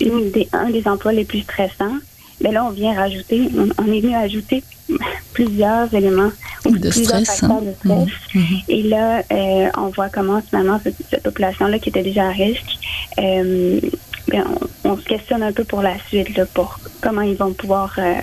une 0.00 0.30
des, 0.30 0.48
un 0.52 0.70
des 0.70 0.86
emplois 0.86 1.12
les 1.12 1.24
plus 1.24 1.40
stressants. 1.40 1.98
Mais 2.40 2.50
là, 2.50 2.64
on 2.64 2.70
vient 2.70 2.94
rajouter, 2.94 3.48
on, 3.78 3.92
est 3.92 4.00
venu 4.00 4.14
ajouter 4.14 4.62
plusieurs 5.32 5.92
éléments 5.94 6.32
ou 6.66 6.70
De 6.76 6.90
plusieurs 6.90 7.20
stress, 7.20 7.40
facteurs 7.40 7.58
hein? 7.58 7.62
de 7.62 7.72
stress. 7.74 8.08
Mhm. 8.34 8.58
Et 8.68 8.82
là, 8.82 9.22
euh, 9.32 9.68
on 9.76 9.86
voit 9.88 10.08
comment 10.08 10.42
finalement 10.42 10.80
cette, 10.82 10.96
cette 11.10 11.22
population-là 11.22 11.78
qui 11.78 11.90
était 11.90 12.02
déjà 12.02 12.26
à 12.26 12.30
risque, 12.30 12.78
euh, 13.18 13.80
ben, 14.28 14.44
on, 14.84 14.90
on 14.90 14.96
se 14.98 15.04
questionne 15.04 15.42
un 15.42 15.52
peu 15.52 15.64
pour 15.64 15.80
la 15.82 15.96
suite, 16.08 16.36
là, 16.36 16.44
pour 16.46 16.78
comment 17.00 17.22
ils 17.22 17.36
vont 17.36 17.52
pouvoir. 17.52 17.94
euh, 17.98 18.14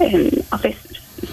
euh, 0.00 0.28
en 0.50 0.58
fait, 0.58 0.74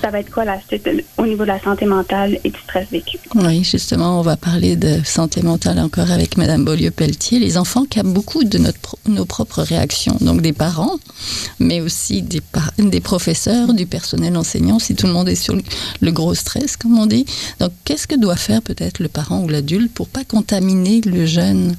ça 0.01 0.09
va 0.09 0.19
être 0.19 0.31
quoi 0.31 0.45
la 0.45 0.59
suite 0.61 0.89
au 1.17 1.25
niveau 1.25 1.43
de 1.43 1.49
la 1.49 1.59
santé 1.59 1.85
mentale 1.85 2.39
et 2.43 2.49
du 2.49 2.59
stress 2.59 2.87
vécu? 2.91 3.17
Oui, 3.35 3.63
justement, 3.63 4.19
on 4.19 4.21
va 4.21 4.37
parler 4.37 4.75
de 4.75 4.99
santé 5.03 5.41
mentale 5.41 5.79
encore 5.79 6.11
avec 6.11 6.37
Madame 6.37 6.65
Beaulieu-Pelletier. 6.65 7.39
Les 7.39 7.57
enfants 7.57 7.85
captent 7.85 8.09
beaucoup 8.09 8.43
de 8.43 8.59
nos 9.07 9.25
propres 9.25 9.61
réactions, 9.61 10.17
donc 10.21 10.41
des 10.41 10.53
parents, 10.53 10.97
mais 11.59 11.81
aussi 11.81 12.21
des 12.21 13.01
professeurs, 13.01 13.73
du 13.73 13.85
personnel 13.85 14.37
enseignant, 14.37 14.79
si 14.79 14.95
tout 14.95 15.07
le 15.07 15.13
monde 15.13 15.29
est 15.29 15.35
sur 15.35 15.55
le, 15.55 15.63
le 16.01 16.11
gros 16.11 16.35
stress, 16.35 16.77
comme 16.77 16.97
on 16.99 17.05
dit. 17.05 17.25
Donc, 17.59 17.71
qu'est-ce 17.85 18.07
que 18.07 18.15
doit 18.15 18.35
faire 18.35 18.61
peut-être 18.61 18.99
le 18.99 19.07
parent 19.07 19.41
ou 19.43 19.47
l'adulte 19.47 19.91
pour 19.93 20.07
pas 20.07 20.23
contaminer 20.23 21.01
le 21.01 21.25
jeune 21.25 21.75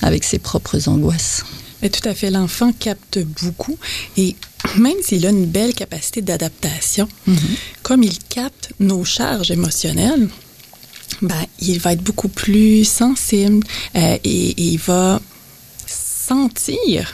avec 0.00 0.24
ses 0.24 0.38
propres 0.38 0.88
angoisses? 0.88 1.44
Mais 1.82 1.90
tout 1.90 2.08
à 2.08 2.14
fait, 2.14 2.30
l'enfant 2.30 2.72
capte 2.72 3.18
beaucoup 3.42 3.76
et 4.16 4.36
même 4.76 4.96
s'il 5.02 5.26
a 5.26 5.30
une 5.30 5.46
belle 5.46 5.74
capacité 5.74 6.22
d'adaptation, 6.22 7.08
comme 7.82 8.02
il 8.02 8.16
capte 8.18 8.70
nos 8.78 9.04
charges 9.04 9.50
émotionnelles, 9.50 10.28
ben, 11.20 11.44
il 11.60 11.78
va 11.78 11.92
être 11.92 12.02
beaucoup 12.02 12.28
plus 12.28 12.84
sensible 12.84 13.64
euh, 13.96 14.18
et, 14.24 14.50
et 14.50 14.62
il 14.62 14.78
va 14.78 15.20
sentir 15.86 17.12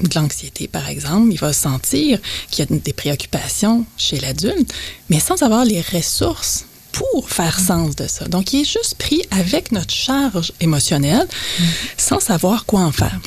de 0.00 0.14
l'anxiété, 0.14 0.68
par 0.68 0.88
exemple. 0.88 1.32
Il 1.32 1.38
va 1.38 1.52
sentir 1.52 2.18
qu'il 2.50 2.64
y 2.68 2.72
a 2.72 2.76
des 2.76 2.92
préoccupations 2.92 3.86
chez 3.96 4.20
l'adulte, 4.20 4.72
mais 5.08 5.20
sans 5.20 5.42
avoir 5.42 5.64
les 5.64 5.80
ressources 5.80 6.66
pour 6.92 7.28
faire 7.28 7.58
sens 7.58 7.96
de 7.96 8.06
ça. 8.06 8.26
Donc, 8.26 8.52
il 8.52 8.60
est 8.60 8.64
juste 8.64 8.96
pris 8.96 9.22
avec 9.30 9.72
notre 9.72 9.92
charge 9.92 10.52
émotionnelle 10.60 11.26
sans 11.96 12.20
savoir 12.20 12.66
quoi 12.66 12.80
en 12.80 12.92
faire. 12.92 13.18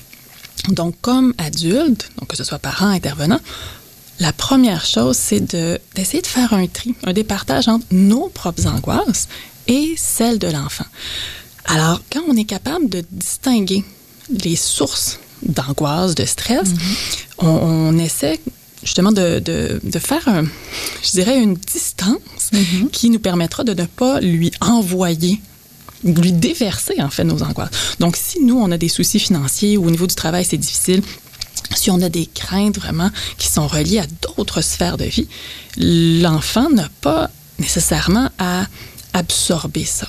Donc, 0.70 0.96
comme 1.02 1.34
adulte, 1.38 2.10
donc 2.20 2.30
que 2.30 2.38
ce 2.38 2.44
soit 2.44 2.60
parent, 2.60 2.88
intervenant, 2.88 3.40
la 4.20 4.34
première 4.34 4.86
chose, 4.86 5.16
c'est 5.16 5.40
de, 5.40 5.80
d'essayer 5.96 6.22
de 6.22 6.28
faire 6.28 6.54
un 6.54 6.68
tri, 6.68 6.96
un 7.04 7.14
départage 7.14 7.68
entre 7.68 7.86
nos 7.92 8.30
propres 8.30 8.66
angoisses 8.68 9.28
et 9.68 9.96
celles 9.98 10.40
de 10.40 10.48
l'enfant. 10.48 10.86
Alors, 11.66 12.02
quand 12.12 12.22
on 12.28 12.36
est 12.36 12.46
capable 12.46 12.90
de 12.90 13.04
distinguer 13.12 13.84
les 14.30 14.56
sources 14.56 15.20
d'angoisse, 15.44 16.16
de 16.16 16.26
stress, 16.26 16.70
on, 17.38 17.48
on 17.48 17.98
essaie 17.98 18.40
justement 18.84 19.12
de, 19.12 19.40
de, 19.40 19.80
de 19.84 20.00
faire, 20.00 20.28
un, 20.28 20.46
je 21.04 21.12
dirais, 21.12 21.40
une 21.40 21.56
distance 21.56 22.52
qui 22.92 23.10
nous 23.10 23.20
permettra 23.20 23.64
de 23.64 23.74
ne 23.74 23.86
pas 23.86 24.20
lui 24.22 24.52
envoyer 24.62 25.40
lui 26.04 26.32
déverser 26.32 27.02
en 27.02 27.10
fait 27.10 27.24
nos 27.24 27.44
angoisses. 27.44 27.70
Donc 28.00 28.16
si 28.16 28.42
nous 28.44 28.58
on 28.58 28.72
a 28.72 28.78
des 28.78 28.90
soucis 28.90 29.20
financiers 29.20 29.78
ou 29.78 29.88
au 29.88 29.92
niveau 29.92 30.08
du 30.08 30.16
travail 30.16 30.46
c'est 30.46 30.58
difficile, 30.58 31.02
si 31.76 31.92
on 31.92 32.02
a 32.02 32.10
des 32.10 32.26
craintes 32.26 32.78
vraiment 32.78 33.10
qui 33.38 33.48
sont 33.48 33.68
reliées 33.68 34.00
à 34.00 34.06
d'autres 34.22 34.62
sphères 34.62 34.98
de 34.98 35.06
vie, 35.06 35.28
l'enfant 35.78 36.70
n'a 36.70 36.90
pas 37.02 37.30
nécessairement 37.60 38.30
à 38.38 38.66
absorber 39.14 39.86
ça. 39.86 40.08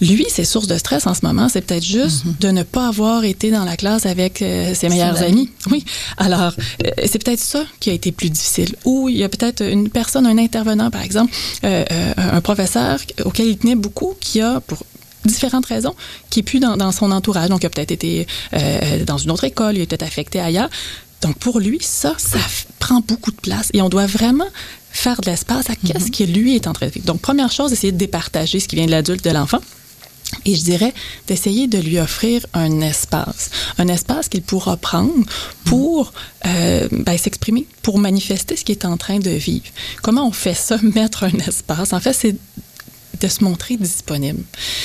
Lui, 0.00 0.26
ses 0.28 0.44
sources 0.44 0.66
de 0.66 0.76
stress 0.76 1.06
en 1.06 1.14
ce 1.14 1.24
moment, 1.24 1.48
c'est 1.48 1.62
peut-être 1.62 1.84
juste 1.84 2.24
de 2.40 2.48
ne 2.48 2.62
pas 2.62 2.88
avoir 2.88 3.24
été 3.24 3.50
dans 3.50 3.64
la 3.64 3.76
classe 3.76 4.06
avec 4.06 4.42
euh, 4.42 4.74
ses 4.74 4.88
meilleurs 4.88 5.22
amis. 5.22 5.50
Oui. 5.70 5.84
Alors, 6.18 6.52
euh, 6.84 6.90
c'est 7.06 7.22
peut-être 7.22 7.40
ça 7.40 7.64
qui 7.80 7.90
a 7.90 7.92
été 7.92 8.12
plus 8.12 8.30
difficile. 8.30 8.74
Ou 8.84 9.08
il 9.08 9.16
y 9.16 9.24
a 9.24 9.28
peut-être 9.28 9.62
une 9.62 9.88
personne, 9.88 10.26
un 10.26 10.36
intervenant, 10.36 10.90
par 10.90 11.02
exemple, 11.02 11.32
euh, 11.64 11.84
un 12.16 12.40
professeur 12.40 12.98
auquel 13.24 13.46
il 13.46 13.56
tenait 13.56 13.74
beaucoup, 13.74 14.14
qui 14.20 14.40
a, 14.40 14.60
pour 14.60 14.84
différentes 15.24 15.66
raisons, 15.66 15.94
qui 16.30 16.40
est 16.40 16.42
plus 16.42 16.60
dans, 16.60 16.76
dans 16.76 16.92
son 16.92 17.10
entourage. 17.10 17.48
Donc, 17.48 17.62
il 17.62 17.66
a 17.66 17.70
peut-être 17.70 17.92
été 17.92 18.26
euh, 18.52 19.04
dans 19.04 19.18
une 19.18 19.30
autre 19.30 19.44
école, 19.44 19.76
il 19.76 19.82
est 19.82 19.86
peut-être 19.86 20.02
affecté 20.02 20.40
ailleurs. 20.40 20.70
Donc, 21.22 21.38
pour 21.38 21.58
lui, 21.58 21.78
ça, 21.80 22.14
ça 22.18 22.38
prend 22.78 23.00
beaucoup 23.00 23.30
de 23.30 23.40
place. 23.40 23.68
Et 23.72 23.80
on 23.80 23.88
doit 23.88 24.06
vraiment 24.06 24.48
faire 24.90 25.20
de 25.20 25.30
l'espace 25.30 25.70
à 25.70 25.74
qu'est-ce 25.74 26.10
que 26.10 26.24
lui 26.24 26.54
est 26.54 26.66
en 26.66 26.72
train 26.72 26.86
de 26.86 26.92
vivre. 26.92 27.06
Donc, 27.06 27.20
première 27.20 27.50
chose, 27.50 27.72
essayer 27.72 27.92
de 27.92 27.98
départager 27.98 28.60
ce 28.60 28.68
qui 28.68 28.76
vient 28.76 28.86
de 28.86 28.90
l'adulte, 28.90 29.24
de 29.24 29.30
l'enfant. 29.30 29.60
Et 30.44 30.54
je 30.54 30.62
dirais 30.62 30.92
d'essayer 31.26 31.66
de 31.66 31.78
lui 31.78 31.98
offrir 31.98 32.44
un 32.54 32.80
espace, 32.80 33.50
un 33.78 33.88
espace 33.88 34.28
qu'il 34.28 34.42
pourra 34.42 34.76
prendre 34.76 35.12
pour 35.64 36.12
euh, 36.46 36.88
ben, 36.90 37.16
s'exprimer, 37.16 37.66
pour 37.82 37.98
manifester 37.98 38.56
ce 38.56 38.64
qu'il 38.64 38.76
est 38.76 38.84
en 38.84 38.96
train 38.96 39.18
de 39.18 39.30
vivre. 39.30 39.66
Comment 40.02 40.26
on 40.26 40.32
fait 40.32 40.54
ça, 40.54 40.78
mettre 40.94 41.24
un 41.24 41.38
espace? 41.46 41.92
En 41.92 42.00
fait, 42.00 42.12
c'est 42.12 42.36
de 43.20 43.28
se 43.28 43.44
montrer 43.44 43.76
disponible. 43.76 44.42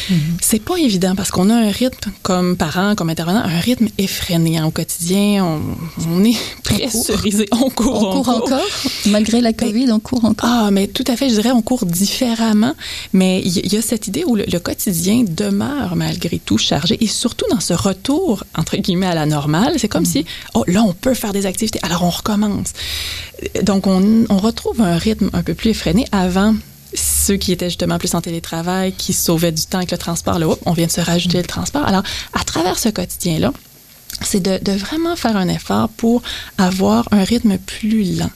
Mm-hmm. 0.10 0.16
C'est 0.42 0.62
pas 0.62 0.78
évident 0.78 1.16
parce 1.16 1.32
qu'on 1.32 1.50
a 1.50 1.56
un 1.56 1.72
rythme 1.72 2.12
comme 2.22 2.58
parent, 2.58 2.96
comme 2.96 3.10
intervenant, 3.10 3.42
un 3.44 3.60
rythme 3.60 3.88
effréné 3.98 4.62
au 4.62 4.72
quotidien. 4.72 5.46
On, 6.08 6.24
est 6.24 6.38
pressurisé. 6.64 7.48
On 7.52 7.70
court. 7.70 8.04
On 8.04 8.24
court, 8.24 8.30
encore, 8.30 8.62
malgré 9.08 9.42
la 9.42 9.54
COVID, 9.54 9.92
on 9.92 10.00
court 10.00 10.26
encore? 10.26 10.50
Ah, 10.50 10.70
mais 10.72 10.88
tout 10.88 11.04
à 11.08 11.16
fait. 11.16 11.30
Je 11.30 11.36
dirais, 11.36 11.52
on 11.52 11.62
court 11.62 11.86
différemment. 11.86 12.74
Mais 13.14 13.42
il 13.42 13.74
y, 13.74 13.78
a 13.78 13.82
cette 13.82 14.08
idée 14.08 14.24
où 14.26 14.36
le, 14.36 14.60
quotidien 14.60 15.24
demeure 15.28 15.96
malgré 15.96 16.38
tout 16.38 16.58
chargé 16.58 16.98
et 17.02 17.08
surtout 17.08 17.46
dans 17.50 17.62
ce 17.62 17.74
retour 17.74 18.44
entre 18.56 18.76
guillemets 18.76 19.08
à 19.08 19.16
la 19.16 19.26
normale, 19.26 19.76
c'est 19.78 19.88
comme 19.88 20.04
mm. 20.04 20.06
si 20.06 20.26
oh 20.54 20.66
là 20.68 20.84
on 20.84 20.94
peut 20.94 21.14
faire 21.14 21.32
des 21.32 21.46
activités, 21.46 21.80
alors 21.82 22.04
on 22.04 22.10
recommence. 22.10 22.74
Donc 23.64 23.88
on, 23.88 24.26
on 24.30 24.38
retrouve 24.38 24.82
un 24.82 24.98
rythme 24.98 25.30
un 25.34 25.44
peu 25.44 25.54
plus 25.54 25.70
effréné 25.70 26.06
avant 26.12 26.56
ceux 26.94 27.38
qui 27.38 27.52
étaient 27.52 27.70
justement 27.70 27.98
plus 27.98 28.16
en 28.16 28.22
télétravail, 28.22 28.94
qui 28.94 29.14
sauvaient 29.14 29.52
du 29.52 29.66
temps 29.66 29.78
avec 29.78 29.92
le 29.92 29.98
transport, 29.98 30.40
là, 30.40 30.48
on 30.66 30.74
vient 30.74 30.88
de 30.88 30.92
se 30.92 31.02
rajouter 31.02 31.38
le 31.38 31.48
transport. 31.48 31.86
Alors, 31.86 32.04
à 32.34 32.44
travers 32.44 32.78
ce 32.80 32.90
quotidien-là, 32.90 33.54
c'est 34.22 34.42
de, 34.42 34.72
vraiment 34.72 35.16
faire 35.16 35.38
un 35.38 35.48
effort 35.48 35.90
pour 35.90 36.22
avoir 36.58 37.08
un 37.12 37.24
rythme 37.24 37.58
plus 37.58 38.18
lent, 38.18 38.32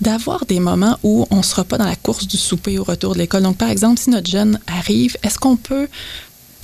d'avoir 0.00 0.46
des 0.46 0.60
moments 0.60 0.98
où 1.02 1.26
on 1.30 1.36
ne 1.36 1.42
sera 1.42 1.64
pas 1.64 1.78
dans 1.78 1.84
la 1.84 1.96
course 1.96 2.26
du 2.26 2.36
souper 2.36 2.78
au 2.78 2.84
retour 2.84 3.14
de 3.14 3.18
l'école. 3.18 3.42
Donc, 3.42 3.56
par 3.56 3.70
exemple, 3.70 4.00
si 4.00 4.10
notre 4.10 4.30
jeune 4.30 4.58
arrive, 4.66 5.16
est-ce 5.22 5.38
qu'on 5.38 5.56
peut, 5.56 5.88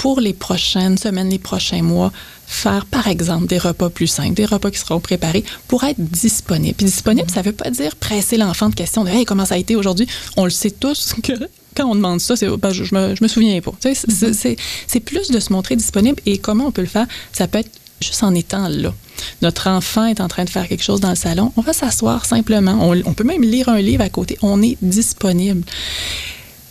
pour 0.03 0.19
les 0.19 0.33
prochaines 0.33 0.99
semaines, 0.99 1.29
les 1.29 1.39
prochains 1.39 1.81
mois, 1.81 2.11
faire, 2.49 2.87
par 2.87 3.07
exemple, 3.07 3.47
des 3.47 3.59
repas 3.59 3.89
plus 3.89 4.09
simples, 4.09 4.35
des 4.35 4.47
repas 4.47 4.73
qui 4.73 4.79
seront 4.79 4.99
préparés 4.99 5.45
pour 5.69 5.85
être 5.85 6.01
disponibles. 6.01 6.75
Puis 6.75 6.87
disponible, 6.87 7.31
ça 7.31 7.39
ne 7.39 7.45
veut 7.45 7.53
pas 7.53 7.71
dire 7.71 7.95
presser 7.95 8.37
l'enfant 8.37 8.69
de 8.69 8.75
questions 8.75 9.05
de 9.05 9.25
comment 9.25 9.47
ça 9.47 9.55
a 9.55 9.59
été 9.59 9.77
aujourd'hui? 9.77 10.09
On 10.37 10.43
le 10.43 10.51
sait 10.51 10.73
tous 10.73 11.15
que 11.23 11.35
quand 11.77 11.89
on 11.89 11.95
demande 11.95 12.21
ça, 12.21 12.35
je, 12.35 12.47
je 12.47 13.23
me 13.23 13.29
souviens 13.29 13.61
pas. 13.61 13.71
C'est 13.81 15.01
plus 15.01 15.31
de 15.31 15.39
se 15.39 15.53
montrer 15.53 15.77
disponible 15.77 16.21
et 16.27 16.39
comment 16.39 16.67
on 16.67 16.73
peut 16.73 16.83
le 16.83 16.89
faire. 16.89 17.07
Ça 17.33 17.47
peut 17.47 17.59
être 17.59 17.71
juste 18.01 18.25
en 18.25 18.35
étant 18.35 18.67
là. 18.67 18.93
Notre 19.41 19.69
enfant 19.69 20.07
est 20.07 20.21
en 20.21 20.27
train 20.27 20.43
de 20.43 20.51
faire 20.51 20.67
quelque 20.67 20.83
chose 20.83 20.99
dans 20.99 21.11
le 21.11 21.15
salon, 21.15 21.53
on 21.57 21.61
va 21.61 21.73
s'asseoir 21.73 22.27
simplement. 22.27 22.77
On, 23.07 23.15
peut 23.15 23.23
même 23.23 23.43
lire 23.43 23.69
un 23.69 23.81
livre 23.81 24.03
à 24.03 24.09
côté. 24.09 24.37
On 24.43 24.61
est 24.65 24.79
disponible. 24.83 25.63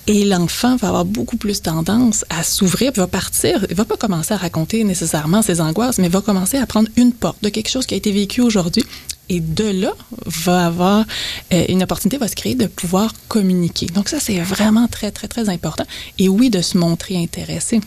Et 0.08 0.24
l'enfant 0.26 0.76
va 0.78 0.88
avoir 0.88 1.06
beaucoup 1.06 1.38
plus 1.38 1.62
tendance 1.62 2.26
à 2.30 2.44
s'ouvrir, 2.44 2.92
va 2.96 3.08
partir, 3.08 3.66
il 3.70 3.76
va 3.76 3.86
pas 3.86 3.98
commencer 3.98 4.34
à 4.34 4.38
raconter 4.38 4.84
nécessairement 4.84 5.42
ses 5.42 5.62
angoisses, 5.62 6.00
mais 6.00 6.10
va 6.10 6.22
commencer 6.22 6.58
à 6.58 6.66
prendre 6.66 6.90
une 6.96 7.14
porte 7.14 7.44
de 7.44 7.50
quelque 7.50 7.70
chose 7.70 7.86
qui 7.86 7.94
a 7.94 7.98
été 7.98 8.12
vécu 8.12 8.42
aujourd'hui. 8.42 8.84
Et 9.30 9.40
de 9.40 9.64
là, 9.64 9.94
va 10.26 10.66
avoir 10.66 11.06
euh, 11.54 11.66
une 11.70 11.84
opportunité, 11.84 12.18
va 12.18 12.28
se 12.28 12.36
créer 12.36 12.56
de 12.56 12.66
pouvoir 12.66 13.14
communiquer. 13.30 13.86
Donc 13.86 14.10
ça, 14.10 14.20
c'est 14.20 14.40
vraiment 14.40 14.88
très, 14.88 15.12
très, 15.12 15.28
très 15.28 15.48
important. 15.48 15.86
Et 16.20 16.28
oui, 16.28 16.50
de 16.50 16.62
se 16.62 16.78
montrer 16.78 17.16
intéressé 17.16 17.80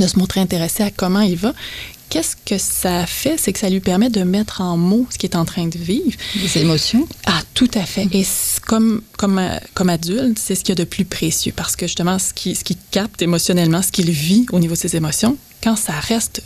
de 0.00 0.06
se 0.06 0.18
montrer 0.18 0.40
intéressé 0.40 0.82
à 0.82 0.90
comment 0.90 1.20
il 1.20 1.36
va 1.36 1.52
qu'est-ce 2.08 2.36
que 2.36 2.58
ça 2.58 3.06
fait? 3.06 3.36
C'est 3.38 3.52
que 3.52 3.58
ça 3.58 3.68
lui 3.68 3.80
permet 3.80 4.10
de 4.10 4.22
mettre 4.22 4.60
en 4.60 4.76
mots 4.76 5.06
ce 5.10 5.18
qu'il 5.18 5.30
est 5.30 5.36
en 5.36 5.44
train 5.44 5.66
de 5.66 5.78
vivre. 5.78 6.16
Des 6.36 6.58
émotions. 6.58 7.06
Ah, 7.26 7.40
tout 7.54 7.70
à 7.74 7.82
fait. 7.82 8.08
Et 8.12 8.26
comme, 8.66 9.02
comme, 9.16 9.40
comme 9.74 9.88
adulte, 9.88 10.38
c'est 10.38 10.54
ce 10.54 10.60
qu'il 10.60 10.70
y 10.70 10.80
a 10.80 10.84
de 10.84 10.88
plus 10.88 11.04
précieux 11.04 11.52
parce 11.54 11.76
que 11.76 11.86
justement, 11.86 12.18
ce 12.18 12.32
qui, 12.32 12.54
ce 12.54 12.64
qui 12.64 12.76
capte 12.90 13.22
émotionnellement, 13.22 13.82
ce 13.82 13.92
qu'il 13.92 14.10
vit 14.10 14.46
au 14.52 14.58
niveau 14.58 14.74
de 14.74 14.80
ses 14.80 14.96
émotions, 14.96 15.36
quand 15.62 15.76
ça 15.76 15.92
reste 15.92 16.42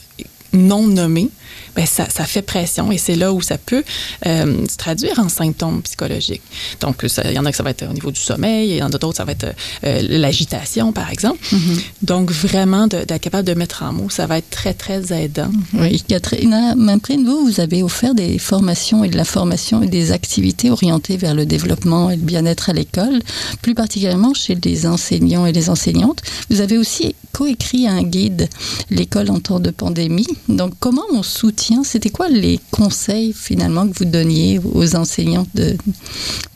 non 0.52 0.86
nommé, 0.86 1.28
ben 1.76 1.86
ça, 1.86 2.08
ça, 2.08 2.24
fait 2.24 2.42
pression 2.42 2.90
et 2.90 2.98
c'est 2.98 3.14
là 3.14 3.32
où 3.32 3.40
ça 3.40 3.58
peut 3.58 3.84
euh, 4.26 4.66
se 4.66 4.76
traduire 4.76 5.18
en 5.18 5.28
symptômes 5.28 5.82
psychologiques. 5.82 6.42
Donc, 6.80 7.04
il 7.24 7.32
y 7.32 7.38
en 7.38 7.44
a 7.44 7.50
que 7.50 7.56
ça 7.56 7.62
va 7.62 7.70
être 7.70 7.88
au 7.88 7.92
niveau 7.92 8.10
du 8.10 8.20
sommeil, 8.20 8.70
il 8.70 8.76
y 8.76 8.82
en 8.82 8.88
a 8.88 8.98
d'autres, 8.98 9.16
ça 9.16 9.24
va 9.24 9.32
être 9.32 9.54
euh, 9.84 10.02
l'agitation, 10.08 10.92
par 10.92 11.10
exemple. 11.10 11.38
Mm-hmm. 11.52 11.80
Donc, 12.02 12.30
vraiment, 12.30 12.86
d'être 12.86 13.18
capable 13.18 13.46
de 13.46 13.54
mettre 13.54 13.82
en 13.82 13.92
mots, 13.92 14.10
ça 14.10 14.26
va 14.26 14.38
être 14.38 14.50
très, 14.50 14.74
très 14.74 15.12
aidant. 15.12 15.50
Oui, 15.74 16.02
Catherine 16.06 16.74
Mamprine, 16.76 17.24
vous, 17.24 17.44
vous 17.46 17.60
avez 17.60 17.82
offert 17.82 18.14
des 18.14 18.38
formations 18.38 19.04
et 19.04 19.08
de 19.08 19.16
la 19.16 19.24
formation 19.24 19.82
et 19.82 19.88
des 19.88 20.12
activités 20.12 20.70
orientées 20.70 21.16
vers 21.16 21.34
le 21.34 21.46
développement 21.46 22.10
et 22.10 22.16
le 22.16 22.22
bien-être 22.22 22.70
à 22.70 22.72
l'école, 22.72 23.20
plus 23.62 23.74
particulièrement 23.74 24.34
chez 24.34 24.56
les 24.64 24.86
enseignants 24.86 25.46
et 25.46 25.52
les 25.52 25.70
enseignantes. 25.70 26.22
Vous 26.50 26.60
avez 26.60 26.78
aussi 26.78 27.14
coécrit 27.32 27.86
un 27.86 28.02
guide, 28.02 28.48
L'école 28.90 29.30
en 29.30 29.40
temps 29.40 29.60
de 29.60 29.70
pandémie. 29.70 30.26
Donc, 30.48 30.74
comment 30.80 31.04
on 31.12 31.22
soutient? 31.22 31.84
C'était 31.84 32.10
quoi 32.10 32.28
les 32.28 32.60
conseils 32.70 33.32
finalement 33.32 33.88
que 33.88 33.98
vous 33.98 34.04
donniez 34.04 34.60
aux 34.74 34.96
enseignants 34.96 35.46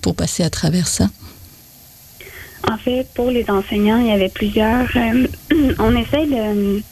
pour 0.00 0.14
passer 0.14 0.42
à 0.42 0.50
travers 0.50 0.88
ça? 0.88 1.08
En 2.70 2.78
fait, 2.78 3.06
pour 3.14 3.30
les 3.30 3.48
enseignants, 3.50 3.98
il 3.98 4.06
y 4.06 4.12
avait 4.12 4.28
plusieurs. 4.28 4.88
Euh, 4.96 5.26
on 5.78 5.96
essaie 5.96 6.26
de, 6.26 6.82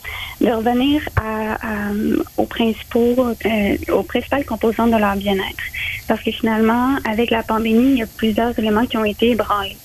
revenir 0.50 1.00
aux 2.37 2.46
principaux, 2.46 3.16
euh, 3.46 3.76
aux 3.92 4.03
principales 4.03 4.44
composantes 4.44 4.90
de 4.90 4.96
leur 4.96 5.16
bien-être, 5.16 5.62
parce 6.09 6.22
que 6.22 6.33
finalement, 6.33 6.96
avec 7.05 7.31
la 7.31 7.42
pandémie, 7.42 7.92
il 7.92 7.98
y 7.98 8.03
a 8.03 8.07
plusieurs 8.07 8.59
éléments 8.59 8.87
qui 8.87 8.96
ont 8.96 9.05
été 9.05 9.31
ébranlés. 9.31 9.76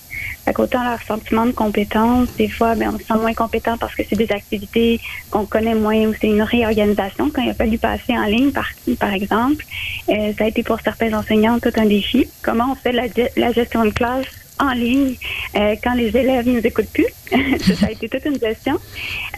Fait 0.45 0.59
autant 0.59 0.83
leur 0.83 1.01
sentiment 1.01 1.47
de 1.47 1.51
compétence, 1.51 2.29
des 2.37 2.47
fois, 2.47 2.75
ben, 2.75 2.91
on 2.93 2.99
se 2.99 3.05
sent 3.05 3.19
moins 3.19 3.33
compétent 3.33 3.77
parce 3.79 3.95
que 3.95 4.03
c'est 4.07 4.15
des 4.15 4.31
activités 4.31 4.99
qu'on 5.31 5.45
connaît 5.47 5.73
moins 5.73 6.05
ou 6.05 6.13
c'est 6.21 6.27
une 6.27 6.43
réorganisation 6.43 7.31
quand 7.31 7.41
il 7.41 7.49
a 7.49 7.55
fallu 7.55 7.79
passer 7.79 8.15
en 8.15 8.25
ligne, 8.25 8.51
par, 8.51 8.67
par 8.99 9.11
exemple. 9.11 9.65
Euh, 10.09 10.33
ça 10.37 10.43
a 10.43 10.47
été 10.47 10.61
pour 10.61 10.79
certains 10.81 11.11
enseignants 11.13 11.59
tout 11.59 11.71
un 11.77 11.87
défi. 11.87 12.27
Comment 12.43 12.73
on 12.73 12.75
fait 12.75 12.91
la, 12.91 13.51
gestion 13.53 13.85
de 13.85 13.89
classe 13.89 14.27
en 14.59 14.71
ligne 14.73 15.15
euh, 15.55 15.75
quand 15.83 15.95
les 15.95 16.15
élèves 16.15 16.47
ne 16.47 16.59
nous 16.59 16.67
écoutent 16.67 16.93
plus? 16.93 17.07
ça, 17.75 17.87
a 17.87 17.91
été 17.91 18.07
toute 18.07 18.25
une 18.25 18.39
gestion. 18.39 18.77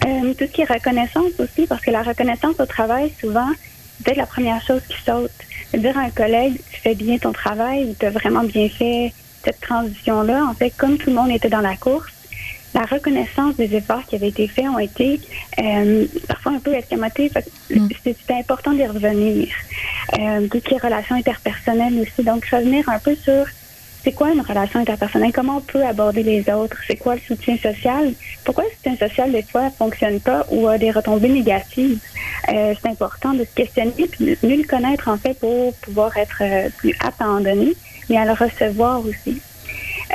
Euh, 0.05 0.33
tout 0.33 0.45
ce 0.45 0.51
qui 0.51 0.61
est 0.61 0.71
reconnaissance 0.71 1.31
aussi, 1.39 1.67
parce 1.67 1.81
que 1.81 1.91
la 1.91 2.03
reconnaissance 2.03 2.59
au 2.59 2.65
travail, 2.65 3.13
souvent, 3.21 3.49
c'est 3.55 4.03
peut-être 4.03 4.17
la 4.17 4.25
première 4.25 4.61
chose 4.61 4.81
qui 4.89 4.97
saute. 5.05 5.31
Dire 5.73 5.97
à 5.97 6.01
un 6.01 6.09
collègue, 6.09 6.59
tu 6.71 6.81
fais 6.81 6.95
bien 6.95 7.17
ton 7.17 7.31
travail 7.31 7.95
tu 7.99 8.05
as 8.05 8.09
vraiment 8.09 8.43
bien 8.43 8.69
fait 8.69 9.13
cette 9.47 9.62
transition-là, 9.62 10.45
en 10.45 10.53
fait, 10.53 10.71
comme 10.71 10.97
tout 10.97 11.10
le 11.10 11.15
monde 11.15 11.31
était 11.31 11.47
dans 11.47 11.62
la 11.62 11.77
course, 11.77 12.12
la 12.73 12.81
reconnaissance 12.81 13.55
des 13.55 13.73
efforts 13.75 14.05
qui 14.05 14.15
avaient 14.17 14.27
été 14.27 14.47
faits 14.47 14.65
ont 14.67 14.77
été 14.77 15.21
euh, 15.60 16.05
parfois 16.27 16.51
un 16.53 16.60
peu 16.60 16.73
escamotés. 16.73 17.31
Mm. 17.69 17.88
C'était 18.03 18.33
important 18.33 18.73
d'y 18.73 18.86
revenir. 18.86 19.47
Euh, 20.19 20.47
toutes 20.49 20.69
les 20.69 20.77
relations 20.77 21.15
interpersonnelles 21.15 21.97
aussi. 22.01 22.23
Donc, 22.25 22.45
revenir 22.45 22.88
un 22.89 22.99
peu 22.99 23.15
sur 23.15 23.45
c'est 24.03 24.13
quoi 24.13 24.31
une 24.31 24.41
relation 24.41 24.79
interpersonnelle, 24.79 25.33
comment 25.33 25.57
on 25.57 25.62
peut 25.62 25.83
aborder 25.83 26.23
les 26.23 26.49
autres, 26.49 26.77
c'est 26.88 26.95
quoi 26.95 27.15
le 27.15 27.21
soutien 27.21 27.57
social, 27.57 28.13
pourquoi 28.45 28.63
le 28.63 28.69
soutien 28.69 28.95
social 28.95 29.31
des 29.33 29.41
fois 29.41 29.69
fonctionne 29.69 30.21
pas 30.21 30.45
ou 30.49 30.65
a 30.67 30.77
des 30.77 30.91
retombées 30.91 31.27
négatives? 31.27 31.99
Euh, 32.53 32.73
c'est 32.79 32.89
important 32.89 33.33
de 33.33 33.43
se 33.43 33.53
questionner 33.53 33.93
et 33.99 34.38
mieux 34.47 34.57
le 34.57 34.63
connaître 34.63 35.10
en 35.10 35.17
fait 35.17 35.33
pour 35.38 35.73
pouvoir 35.75 36.15
être 36.15 36.41
euh, 36.41 36.69
plus 36.77 36.95
donner 37.43 37.75
mais 38.09 38.17
à 38.17 38.25
le 38.25 38.33
recevoir 38.33 39.01
aussi. 39.05 39.41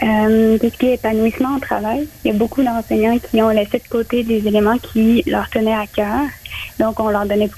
Euh, 0.02 0.58
tout 0.58 0.70
ce 0.70 0.78
qui 0.78 0.86
est 0.86 0.94
épanouissement 0.94 1.56
au 1.56 1.60
travail, 1.60 2.08
il 2.24 2.32
y 2.32 2.34
a 2.34 2.38
beaucoup 2.38 2.62
d'enseignants 2.62 3.18
qui 3.18 3.42
ont 3.42 3.50
laissé 3.50 3.78
de 3.78 3.88
côté 3.88 4.24
des 4.24 4.46
éléments 4.46 4.78
qui 4.78 5.22
leur 5.26 5.48
tenaient 5.50 5.74
à 5.74 5.86
cœur. 5.86 6.22
Donc, 6.78 6.98
on 6.98 7.10
leur 7.10 7.26
donnait 7.26 7.50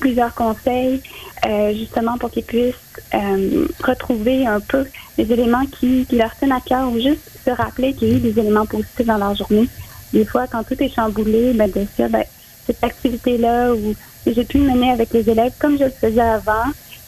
plusieurs 0.00 0.34
conseils, 0.34 1.02
euh, 1.46 1.74
justement 1.74 2.16
pour 2.18 2.30
qu'ils 2.30 2.44
puissent 2.44 2.74
euh, 3.14 3.66
retrouver 3.84 4.46
un 4.46 4.60
peu 4.60 4.84
les 5.18 5.30
éléments 5.30 5.66
qui, 5.66 6.06
qui 6.06 6.16
leur 6.16 6.34
tiennent 6.36 6.52
à 6.52 6.60
cœur 6.60 6.90
ou 6.90 6.98
juste 6.98 7.30
se 7.44 7.50
rappeler 7.50 7.94
qu'il 7.94 8.08
y 8.08 8.12
a 8.12 8.16
eu 8.16 8.20
des 8.20 8.40
éléments 8.40 8.66
positifs 8.66 9.06
dans 9.06 9.18
leur 9.18 9.34
journée. 9.34 9.68
Des 10.12 10.24
fois, 10.24 10.46
quand 10.46 10.64
tout 10.64 10.82
est 10.82 10.94
chamboulé, 10.94 11.52
ben, 11.52 11.70
de 11.70 11.86
dire, 11.96 12.08
ben, 12.08 12.24
cette 12.66 12.82
activité-là 12.82 13.74
où 13.74 13.94
j'ai 14.26 14.44
pu 14.44 14.58
mener 14.58 14.90
avec 14.90 15.12
les 15.12 15.28
élèves 15.28 15.52
comme 15.58 15.78
je 15.78 15.84
le 15.84 15.90
faisais 15.90 16.20
avant, 16.20 16.64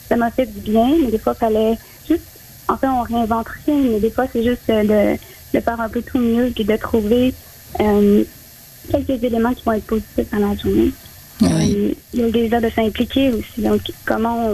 ça 0.07 0.15
m'a 0.15 0.31
fait 0.31 0.45
du 0.45 0.71
bien, 0.71 0.95
mais 1.01 1.11
des 1.11 1.19
fois, 1.19 1.33
il 1.35 1.39
fallait 1.39 1.77
en 2.69 2.77
fait, 2.77 2.87
on 2.87 3.01
réinvente 3.01 3.47
rien, 3.65 3.75
mais 3.75 3.99
des 3.99 4.11
fois, 4.11 4.25
c'est 4.31 4.43
juste 4.43 4.67
de, 4.67 5.17
de, 5.53 5.59
faire 5.59 5.81
un 5.81 5.89
peu 5.89 6.01
tout 6.01 6.19
mieux 6.19 6.53
et 6.55 6.63
de 6.63 6.77
trouver 6.77 7.33
euh, 7.79 8.23
quelques 8.91 9.23
éléments 9.23 9.53
qui 9.53 9.63
vont 9.65 9.73
être 9.73 9.87
positifs 9.87 10.29
dans 10.31 10.49
la 10.49 10.55
journée. 10.55 10.91
Euh, 11.41 11.93
il 12.13 12.19
y 12.19 12.23
a 12.23 12.29
déjà 12.29 12.61
de 12.61 12.69
s'impliquer 12.69 13.31
aussi. 13.31 13.61
Donc, 13.61 13.81
comment 14.05 14.53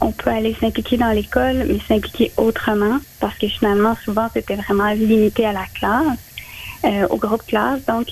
on, 0.00 0.12
peut 0.12 0.30
aller 0.30 0.56
s'impliquer 0.60 0.96
dans 0.98 1.10
l'école, 1.10 1.64
mais 1.66 1.78
s'impliquer 1.86 2.32
autrement, 2.36 2.98
parce 3.18 3.36
que 3.38 3.48
finalement, 3.48 3.96
souvent, 4.04 4.28
c'était 4.32 4.56
vraiment 4.56 4.90
limité 4.92 5.44
à 5.44 5.52
la 5.52 5.66
classe, 5.74 6.18
euh, 6.84 7.08
au 7.10 7.16
groupe 7.16 7.44
classe. 7.46 7.80
Donc, 7.86 8.06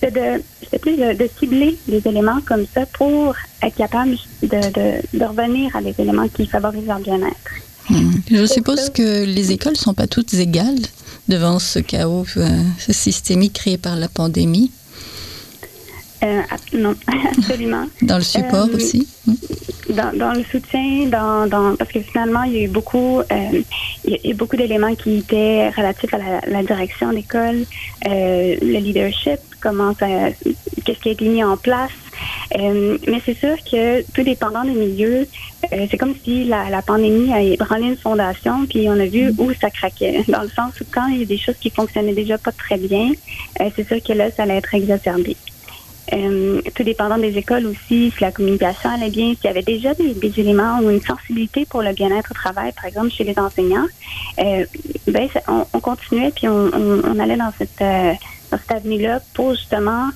c'est 0.00 0.12
de, 0.12 0.78
plus 0.78 0.96
de, 0.96 1.30
cibler 1.38 1.78
des 1.86 2.06
éléments 2.06 2.40
comme 2.44 2.66
ça 2.74 2.84
pour 2.86 3.34
être 3.62 3.76
capable 3.76 4.16
de, 4.42 4.48
de, 4.48 5.18
de 5.18 5.24
revenir 5.24 5.74
à 5.76 5.80
des 5.80 5.94
éléments 5.98 6.28
qui 6.28 6.46
favorisent 6.46 6.86
leur 6.86 6.98
bien-être. 6.98 7.62
Hmm. 7.90 8.12
Je 8.30 8.46
suppose 8.46 8.90
que 8.90 9.24
les 9.24 9.52
écoles 9.52 9.72
ne 9.72 9.78
sont 9.78 9.94
pas 9.94 10.06
toutes 10.06 10.34
égales 10.34 10.78
devant 11.28 11.58
ce 11.58 11.78
chaos 11.78 12.24
euh, 12.36 12.48
systémique 12.78 13.54
créé 13.54 13.76
par 13.76 13.96
la 13.96 14.08
pandémie. 14.08 14.70
Euh, 16.22 16.40
non, 16.74 16.94
absolument. 17.36 17.86
dans 18.02 18.18
le 18.18 18.22
support 18.24 18.68
Euh, 18.72 18.76
aussi. 18.76 19.08
Dans, 19.90 20.16
dans 20.16 20.32
le 20.32 20.44
soutien, 20.44 21.06
dans, 21.08 21.46
dans, 21.48 21.74
parce 21.76 21.90
que 21.90 22.00
finalement, 22.00 22.44
il 22.44 22.52
y 22.52 22.58
a 22.58 22.62
eu 22.62 22.68
beaucoup, 22.68 23.18
euh, 23.20 23.62
il 24.04 24.18
y 24.24 24.30
a- 24.30 24.34
beaucoup 24.34 24.56
d'éléments 24.56 24.94
qui 24.94 25.18
étaient 25.18 25.68
relatifs 25.70 26.14
à 26.14 26.18
la, 26.18 26.40
la 26.46 26.62
direction 26.62 27.12
d'école, 27.12 27.64
le 28.06 28.78
leadership, 28.78 29.40
comment 29.62 29.94
ça, 29.94 30.06
qu'est-ce 30.84 30.98
qui 30.98 31.08
a 31.08 31.12
été 31.12 31.28
mis 31.28 31.44
en 31.44 31.56
place. 31.56 31.90
Euh, 32.58 32.98
mais 33.08 33.20
c'est 33.24 33.36
sûr 33.36 33.56
que 33.70 34.02
tout 34.12 34.22
dépendant 34.22 34.64
des 34.64 34.72
milieux, 34.72 35.26
euh, 35.72 35.86
c'est 35.90 35.96
comme 35.96 36.14
si 36.22 36.44
la, 36.44 36.82
pandémie 36.82 37.32
a 37.32 37.40
ébranlé 37.40 37.86
une 37.86 37.96
fondation, 37.96 38.66
puis 38.66 38.88
on 38.88 38.98
a 38.98 39.06
vu 39.06 39.32
où 39.38 39.52
ça 39.60 39.70
craquait. 39.70 40.24
Dans 40.28 40.42
le 40.42 40.48
sens 40.48 40.80
où 40.80 40.84
quand 40.90 41.06
il 41.06 41.20
y 41.20 41.22
a 41.22 41.26
des 41.26 41.38
choses 41.38 41.56
qui 41.60 41.70
fonctionnaient 41.70 42.14
déjà 42.14 42.38
pas 42.38 42.52
très 42.52 42.76
bien, 42.76 43.10
euh, 43.60 43.70
c'est 43.74 43.86
sûr 43.86 44.02
que 44.02 44.12
là, 44.12 44.30
ça 44.30 44.42
allait 44.42 44.58
être 44.58 44.74
exacerbé. 44.74 45.36
Tout 46.74 46.82
dépendant 46.82 47.16
des 47.16 47.38
écoles 47.38 47.64
aussi, 47.64 48.12
si 48.14 48.20
la 48.20 48.32
communication 48.32 48.90
allait 48.90 49.08
bien, 49.08 49.32
s'il 49.34 49.44
y 49.44 49.48
avait 49.48 49.62
déjà 49.62 49.94
des, 49.94 50.40
éléments 50.40 50.80
ou 50.80 50.90
une 50.90 51.00
sensibilité 51.00 51.64
pour 51.64 51.80
le 51.80 51.94
bien-être 51.94 52.32
au 52.32 52.34
travail, 52.34 52.72
par 52.72 52.84
exemple 52.84 53.10
chez 53.10 53.24
les 53.24 53.38
enseignants, 53.38 53.86
ben 54.36 55.28
on, 55.48 55.64
on 55.72 55.80
continuait 55.80 56.30
puis 56.34 56.48
on 56.48 57.18
allait 57.18 57.38
dans 57.38 57.52
cette 57.56 57.82
dans 58.52 58.58
cette 58.58 58.76
avenue-là 58.76 59.20
pour 59.34 59.54
justement 59.54 60.10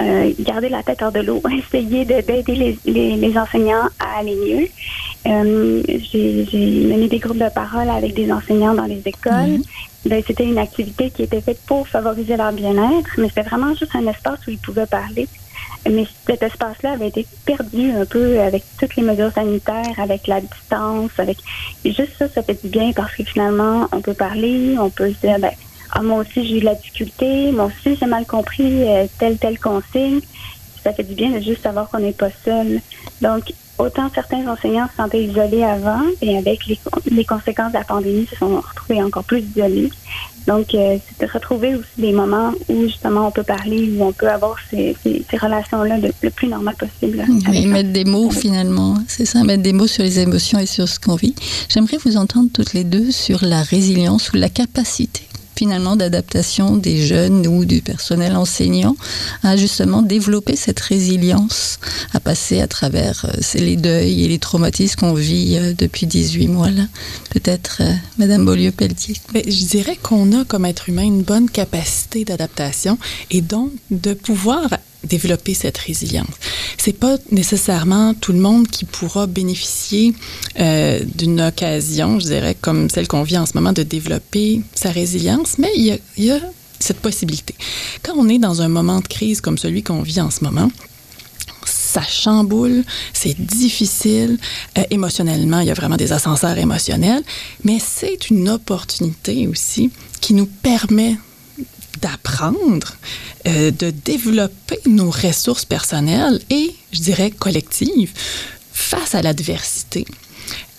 euh, 0.00 0.32
garder 0.40 0.68
la 0.70 0.82
tête 0.82 1.02
hors 1.02 1.12
de 1.12 1.20
l'eau, 1.20 1.42
essayer 1.72 2.04
de- 2.04 2.20
d'aider 2.22 2.54
les, 2.54 2.78
les, 2.84 3.16
les 3.16 3.38
enseignants 3.38 3.88
à 3.98 4.18
aller 4.18 4.34
mieux. 4.34 4.68
Euh, 5.26 5.82
J'ai 6.12 6.86
mené 6.86 7.08
des 7.08 7.18
groupes 7.18 7.38
de 7.38 7.48
parole 7.50 7.88
avec 7.88 8.14
des 8.14 8.30
enseignants 8.32 8.74
dans 8.74 8.86
les 8.86 9.02
écoles. 9.04 9.60
Ben, 10.04 10.22
c'était 10.26 10.44
une 10.44 10.58
activité 10.58 11.10
qui 11.12 11.22
était 11.22 11.40
faite 11.42 11.60
pour 11.66 11.86
favoriser 11.88 12.36
leur 12.36 12.52
bien-être, 12.52 13.08
mais 13.18 13.28
c'était 13.28 13.48
vraiment 13.48 13.74
juste 13.74 13.94
un 13.94 14.06
espace 14.06 14.38
où 14.46 14.50
ils 14.50 14.58
pouvaient 14.58 14.86
parler. 14.86 15.28
Mais 15.88 16.04
cet 16.28 16.42
espace-là 16.42 16.92
avait 16.92 17.08
été 17.08 17.26
perdu 17.46 17.90
un 17.92 18.04
peu 18.04 18.40
avec 18.40 18.64
toutes 18.78 18.96
les 18.96 19.02
mesures 19.02 19.32
sanitaires, 19.34 19.94
avec 19.98 20.26
la 20.26 20.40
distance, 20.40 21.10
avec 21.18 21.38
et 21.84 21.92
juste 21.92 22.12
ça, 22.18 22.26
ça 22.34 22.42
fait 22.42 22.62
du 22.62 22.68
bien 22.68 22.92
parce 22.92 23.14
que 23.14 23.24
finalement, 23.24 23.88
on 23.92 24.02
peut 24.02 24.14
parler, 24.14 24.76
on 24.78 24.90
peut 24.90 25.12
se 25.12 25.20
dire, 25.26 25.38
ben, 25.38 25.52
ah, 25.94 26.02
moi 26.02 26.18
aussi 26.18 26.46
j'ai 26.46 26.56
eu 26.56 26.60
de 26.60 26.64
la 26.64 26.74
difficulté, 26.74 27.52
moi 27.52 27.66
aussi 27.66 27.96
j'ai 27.98 28.06
mal 28.06 28.26
compris 28.26 28.82
euh, 28.82 29.06
telle 29.18 29.38
telle 29.38 29.58
consigne. 29.58 30.20
Ça 30.82 30.92
fait 30.92 31.04
du 31.04 31.14
bien 31.14 31.30
de 31.30 31.40
juste 31.40 31.62
savoir 31.62 31.88
qu'on 31.88 32.00
n'est 32.00 32.12
pas 32.12 32.30
seul. 32.44 32.80
Donc, 33.22 33.54
autant 33.78 34.10
certains 34.14 34.46
enseignants 34.46 34.88
se 34.90 34.96
sentaient 34.96 35.24
isolés 35.24 35.62
avant 35.62 36.02
et 36.20 36.36
avec 36.36 36.66
les, 36.66 36.78
les 37.10 37.24
conséquences 37.24 37.72
de 37.72 37.78
la 37.78 37.84
pandémie, 37.84 38.26
se 38.26 38.36
sont 38.36 38.60
retrouvés 38.60 39.02
encore 39.02 39.24
plus 39.24 39.40
isolés. 39.40 39.90
Donc, 40.46 40.74
euh, 40.74 40.98
c'est 41.06 41.26
de 41.26 41.32
retrouver 41.32 41.74
aussi 41.74 41.88
des 41.96 42.12
moments 42.12 42.52
où 42.68 42.82
justement 42.82 43.28
on 43.28 43.30
peut 43.30 43.44
parler, 43.44 43.90
où 43.96 44.04
on 44.04 44.12
peut 44.12 44.28
avoir 44.28 44.56
ces, 44.70 44.94
ces, 45.02 45.24
ces 45.30 45.36
relations-là 45.38 45.96
le, 45.96 46.30
plus 46.30 46.48
normal 46.48 46.74
possible. 46.76 47.24
Oui, 47.48 47.66
mettre 47.66 47.92
des 47.92 48.04
mots 48.04 48.30
finalement, 48.30 48.98
c'est 49.08 49.24
ça, 49.24 49.42
mettre 49.42 49.62
des 49.62 49.72
mots 49.72 49.86
sur 49.86 50.02
les 50.02 50.18
émotions 50.18 50.58
et 50.58 50.66
sur 50.66 50.86
ce 50.86 51.00
qu'on 51.00 51.14
vit. 51.14 51.34
J'aimerais 51.70 51.96
vous 52.04 52.18
entendre 52.18 52.50
toutes 52.52 52.74
les 52.74 52.84
deux 52.84 53.10
sur 53.10 53.42
la 53.42 53.62
résilience 53.62 54.32
ou 54.32 54.36
la 54.36 54.50
capacité 54.50 55.22
finalement 55.56 55.96
d'adaptation 55.96 56.76
des 56.76 57.06
jeunes 57.06 57.46
ou 57.46 57.64
du 57.64 57.80
personnel 57.82 58.36
enseignant 58.36 58.96
à 59.42 59.56
justement 59.56 60.02
développer 60.02 60.56
cette 60.56 60.80
résilience, 60.80 61.78
à 62.12 62.20
passer 62.20 62.60
à 62.60 62.66
travers 62.66 63.26
euh, 63.26 63.58
les 63.58 63.76
deuils 63.76 64.24
et 64.24 64.28
les 64.28 64.38
traumatismes 64.38 65.00
qu'on 65.00 65.14
vit 65.14 65.56
euh, 65.56 65.72
depuis 65.76 66.06
18 66.06 66.48
mois 66.48 66.70
là. 66.70 66.84
Peut-être 67.30 67.78
euh, 67.80 67.92
Madame 68.18 68.44
Beaulieu-Pelletier. 68.44 69.16
Je 69.34 69.66
dirais 69.66 69.98
qu'on 70.02 70.32
a 70.38 70.44
comme 70.44 70.64
être 70.64 70.88
humain 70.88 71.02
une 71.02 71.22
bonne 71.22 71.48
capacité 71.48 72.24
d'adaptation 72.24 72.98
et 73.30 73.40
donc 73.40 73.70
de 73.90 74.14
pouvoir 74.14 74.68
développer 75.04 75.54
cette 75.54 75.78
résilience. 75.78 76.34
C'est 76.78 76.98
pas 76.98 77.16
nécessairement 77.30 78.14
tout 78.14 78.32
le 78.32 78.40
monde 78.40 78.68
qui 78.68 78.84
pourra 78.84 79.26
bénéficier 79.26 80.14
euh, 80.60 81.00
d'une 81.14 81.40
occasion, 81.40 82.18
je 82.18 82.26
dirais, 82.26 82.56
comme 82.60 82.90
celle 82.90 83.08
qu'on 83.08 83.22
vit 83.22 83.38
en 83.38 83.46
ce 83.46 83.52
moment, 83.54 83.72
de 83.72 83.82
développer 83.82 84.62
sa 84.74 84.90
résilience, 84.90 85.58
mais 85.58 85.70
il 85.76 85.98
y 86.18 86.30
a, 86.30 86.38
cette 86.80 87.00
possibilité. 87.00 87.54
Quand 88.02 88.14
on 88.16 88.28
est 88.28 88.38
dans 88.38 88.60
un 88.60 88.68
moment 88.68 89.00
de 89.00 89.08
crise 89.08 89.40
comme 89.40 89.56
celui 89.56 89.82
qu'on 89.82 90.02
vit 90.02 90.20
en 90.20 90.30
ce 90.30 90.44
moment, 90.44 90.70
ça 91.64 92.02
chamboule, 92.02 92.84
c'est 93.12 93.40
difficile. 93.40 94.38
Euh, 94.76 94.82
émotionnellement, 94.90 95.60
il 95.60 95.68
y 95.68 95.70
a 95.70 95.74
vraiment 95.74 95.96
des 95.96 96.12
ascenseurs 96.12 96.58
émotionnels, 96.58 97.22
mais 97.62 97.78
c'est 97.78 98.30
une 98.30 98.48
opportunité 98.48 99.46
aussi 99.46 99.90
qui 100.20 100.34
nous 100.34 100.46
permet 100.46 101.16
d'apprendre, 102.00 102.96
euh, 103.46 103.70
de 103.70 103.90
développer 103.90 104.78
nos 104.86 105.10
ressources 105.10 105.64
personnelles 105.64 106.40
et, 106.50 106.74
je 106.92 107.00
dirais, 107.00 107.30
collectives 107.30 108.12
face 108.72 109.14
à 109.14 109.22
l'adversité. 109.22 110.06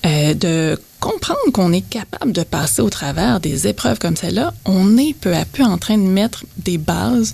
Euh, 0.05 0.33
de 0.35 0.79
comprendre 0.99 1.51
qu'on 1.51 1.73
est 1.73 1.87
capable 1.87 2.31
de 2.31 2.43
passer 2.43 2.81
au 2.81 2.89
travers 2.89 3.39
des 3.39 3.67
épreuves 3.67 3.97
comme 3.97 4.15
celle-là, 4.15 4.53
on 4.65 4.97
est 4.97 5.13
peu 5.13 5.35
à 5.35 5.45
peu 5.45 5.63
en 5.63 5.77
train 5.77 5.97
de 5.97 6.03
mettre 6.03 6.45
des 6.57 6.77
bases 6.77 7.33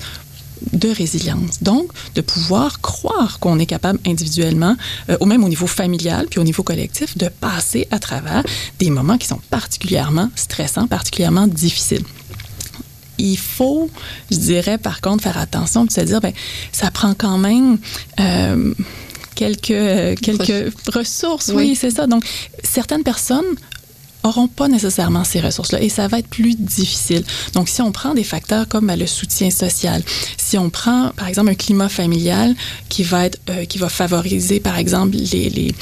de 0.74 0.90
résilience. 0.90 1.62
Donc, 1.62 1.92
de 2.16 2.22
pouvoir 2.22 2.82
croire 2.82 3.40
qu'on 3.40 3.60
est 3.60 3.66
capable 3.66 4.00
individuellement, 4.06 4.76
euh, 5.10 5.18
ou 5.20 5.26
même 5.26 5.44
au 5.44 5.50
niveau 5.50 5.68
familial, 5.68 6.28
puis 6.30 6.40
au 6.40 6.44
niveau 6.44 6.64
collectif, 6.64 7.18
de 7.18 7.28
passer 7.28 7.88
à 7.92 8.00
travers 8.00 8.44
des 8.80 8.90
moments 8.90 9.18
qui 9.18 9.28
sont 9.28 9.42
particulièrement 9.50 10.30
stressants, 10.36 10.88
particulièrement 10.88 11.48
difficiles. 11.48 12.04
Il 13.22 13.38
faut, 13.38 13.90
je 14.32 14.38
dirais, 14.38 14.78
par 14.78 15.00
contre, 15.02 15.24
faire 15.24 15.38
attention 15.38 15.86
de 15.86 15.92
se 15.92 16.02
dire, 16.02 16.20
ben, 16.22 16.34
ça 16.72 16.90
prend 16.92 17.14
quand 17.14 17.38
même 17.38 17.78
euh, 18.20 18.74
quelques, 19.36 20.20
quelques 20.22 20.74
ressources. 20.88 21.50
Oui, 21.50 21.56
Oui. 21.70 21.76
c'est 21.76 21.92
ça. 21.92 22.08
Donc, 22.08 22.24
certaines 22.64 23.04
personnes 23.04 23.46
auront 24.24 24.48
pas 24.48 24.68
nécessairement 24.68 25.24
ces 25.24 25.40
ressources-là 25.40 25.82
et 25.82 25.90
ça 25.90 26.08
va 26.08 26.20
être 26.20 26.28
plus 26.28 26.56
difficile. 26.56 27.24
Donc, 27.54 27.70
si 27.70 27.82
on 27.82 27.92
prend 27.92 28.14
des 28.14 28.24
facteurs 28.24 28.68
comme 28.68 28.88
ben, 28.88 28.98
le 28.98 29.08
soutien 29.08 29.50
social, 29.50 30.04
si 30.38 30.58
on 30.58 30.70
prend, 30.70 31.12
par 31.16 31.28
exemple, 31.28 31.50
un 31.50 31.56
climat 31.56 31.90
familial 31.90 32.56
qui 32.90 33.04
va 33.04 33.26
être, 33.26 33.40
euh, 33.50 33.66
qui 33.66 33.78
va 33.78 33.90
favoriser, 33.90 34.60
par 34.60 34.78
exemple, 34.78 35.16
les, 35.16 35.74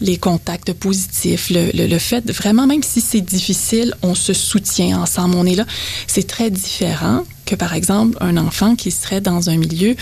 les, 0.00 0.16
contacts 0.18 0.72
positifs, 0.72 1.50
le, 1.50 1.70
le, 1.72 1.98
fait 1.98 2.30
vraiment, 2.30 2.66
même 2.66 2.82
si 2.82 3.00
c'est 3.00 3.20
difficile, 3.20 3.94
on 4.02 4.14
se 4.14 4.32
soutient 4.32 5.00
ensemble, 5.00 5.36
on 5.36 5.46
est 5.46 5.54
là, 5.54 5.64
c'est 6.06 6.26
très 6.26 6.50
différent 6.50 7.24
que, 7.46 7.54
par 7.54 7.74
exemple, 7.74 8.16
un 8.20 8.36
enfant 8.36 8.76
qui 8.76 8.90
serait 8.90 9.20
dans 9.20 9.48
un 9.48 9.56
milieu 9.56 9.96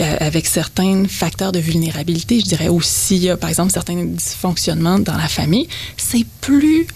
euh, 0.00 0.16
avec 0.20 0.46
certains 0.46 1.06
facteurs 1.08 1.52
de 1.52 1.58
vulnérabilité, 1.58 2.40
je 2.40 2.44
dirais 2.44 2.68
aussi, 2.68 3.28
par 3.40 3.48
exemple, 3.48 3.72
certains 3.72 4.04
dysfonctionnements 4.04 4.98
dans 4.98 5.16
la 5.16 5.28
famille, 5.28 5.68
c'est 5.96 6.26
plus 6.40 6.86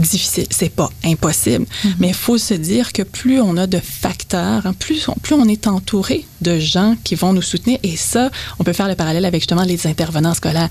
difficile. 0.00 0.46
C'est 0.50 0.68
pas 0.70 0.90
impossible, 1.04 1.66
mais 1.98 2.08
il 2.08 2.14
faut 2.14 2.38
se 2.38 2.54
dire 2.54 2.92
que 2.92 3.02
plus 3.02 3.40
on 3.40 3.56
a 3.56 3.66
de 3.66 3.78
facteurs, 3.78 4.66
hein, 4.66 4.74
plus, 4.78 5.08
on, 5.08 5.14
plus 5.14 5.34
on 5.34 5.46
est 5.46 5.66
entouré 5.66 6.26
de 6.40 6.58
gens 6.58 6.96
qui 7.04 7.14
vont 7.14 7.32
nous 7.32 7.42
soutenir. 7.42 7.78
Et 7.82 7.96
ça, 7.96 8.30
on 8.58 8.64
peut 8.64 8.72
faire 8.72 8.88
le 8.88 8.94
parallèle 8.94 9.24
avec 9.24 9.42
justement 9.42 9.62
les 9.64 9.86
intervenants 9.86 10.34
scolaires. 10.34 10.68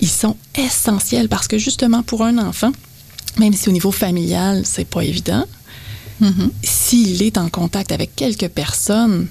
Ils 0.00 0.08
sont 0.08 0.36
essentiels 0.56 1.28
parce 1.28 1.48
que 1.48 1.58
justement 1.58 2.02
pour 2.02 2.22
un 2.24 2.38
enfant, 2.38 2.72
même 3.38 3.52
si 3.52 3.68
au 3.68 3.72
niveau 3.72 3.92
familial, 3.92 4.62
c'est 4.64 4.86
pas 4.88 5.02
évident, 5.02 5.44
Mhm. 6.20 6.50
s'il 6.64 7.22
est 7.22 7.38
en 7.38 7.48
contact 7.48 7.92
avec 7.92 8.16
quelques 8.16 8.48
personnes 8.48 9.28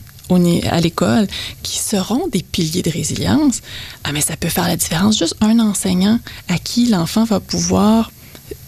à 0.69 0.81
l'école 0.81 1.27
qui 1.63 1.79
seront 1.79 2.27
des 2.27 2.43
piliers 2.43 2.81
de 2.81 2.89
résilience, 2.89 3.61
ah, 4.03 4.11
mais 4.11 4.21
ça 4.21 4.35
peut 4.35 4.49
faire 4.49 4.67
la 4.67 4.75
différence. 4.75 5.17
Juste 5.17 5.35
un 5.41 5.59
enseignant 5.59 6.19
à 6.49 6.57
qui 6.57 6.87
l'enfant 6.87 7.23
va 7.23 7.39
pouvoir 7.39 8.11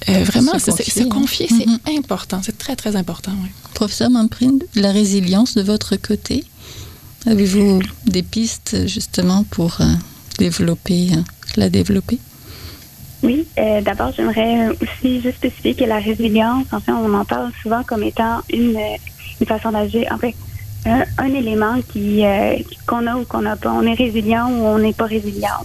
euh, 0.10 0.24
vraiment 0.24 0.58
Se 0.60 0.72
se, 0.72 0.72
confier, 0.72 0.92
se 0.92 1.00
hein. 1.02 1.10
confier, 1.10 1.48
c'est 1.50 1.98
important, 1.98 2.42
c'est 2.44 2.58
très, 2.58 2.76
très 2.76 2.96
important. 2.96 3.32
oui. 3.44 3.50
Professeur 3.74 4.10
Mamprine, 4.10 4.60
la 4.76 4.92
résilience 4.92 5.56
de 5.56 5.62
votre 5.62 5.96
côté, 5.96 6.44
avez-vous 7.26 7.82
des 8.06 8.24
pistes 8.24 8.88
justement 8.88 9.44
pour 9.44 9.82
euh, 9.82 9.86
développer, 10.38 11.10
euh, 11.14 11.22
la 11.56 11.70
développer? 11.70 12.20
Oui, 13.22 13.46
euh, 13.58 13.82
d'abord, 13.82 14.12
j'aimerais 14.16 14.70
aussi 14.70 15.22
juste 15.22 15.38
spécifier 15.38 15.76
que 15.76 15.84
la 15.84 16.00
résilience, 16.00 16.68
en 16.72 16.80
fait, 16.80 16.92
on 16.92 17.14
en 17.14 17.26
parle 17.26 17.52
souvent 17.62 17.84
comme 17.84 18.04
étant 18.04 18.42
une, 18.52 18.80
une 19.42 19.48
façon 19.48 19.72
d'agir. 19.72 20.08
En 20.12 20.18
fait, 20.18 20.36
un, 20.86 21.04
un 21.18 21.34
élément 21.34 21.80
qui 21.92 22.26
euh, 22.26 22.56
qu'on 22.88 23.06
a 23.08 23.16
ou 23.16 23.26
qu'on 23.26 23.42
n'a 23.42 23.56
pas. 23.56 23.72
On 23.72 23.84
est 23.84 23.94
résilient 23.94 24.50
ou 24.50 24.66
on 24.66 24.80
n'est 24.80 24.94
pas 24.94 25.06
résilient. 25.06 25.64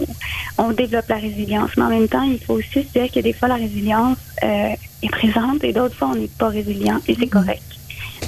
On 0.57 0.71
développe 0.71 1.07
la 1.09 1.15
résilience. 1.15 1.71
Mais 1.77 1.83
en 1.83 1.89
même 1.89 2.07
temps, 2.07 2.23
il 2.23 2.39
faut 2.39 2.55
aussi 2.55 2.83
se 2.83 2.99
dire 2.99 3.11
que 3.11 3.19
des 3.19 3.33
fois, 3.33 3.47
la 3.47 3.55
résilience 3.55 4.17
euh, 4.43 4.69
est 5.01 5.09
présente 5.09 5.63
et 5.63 5.73
d'autres 5.73 5.95
fois, 5.95 6.09
on 6.13 6.15
n'est 6.15 6.27
pas 6.27 6.49
résilient. 6.49 6.99
Et 7.07 7.15
c'est 7.19 7.27
correct. 7.27 7.63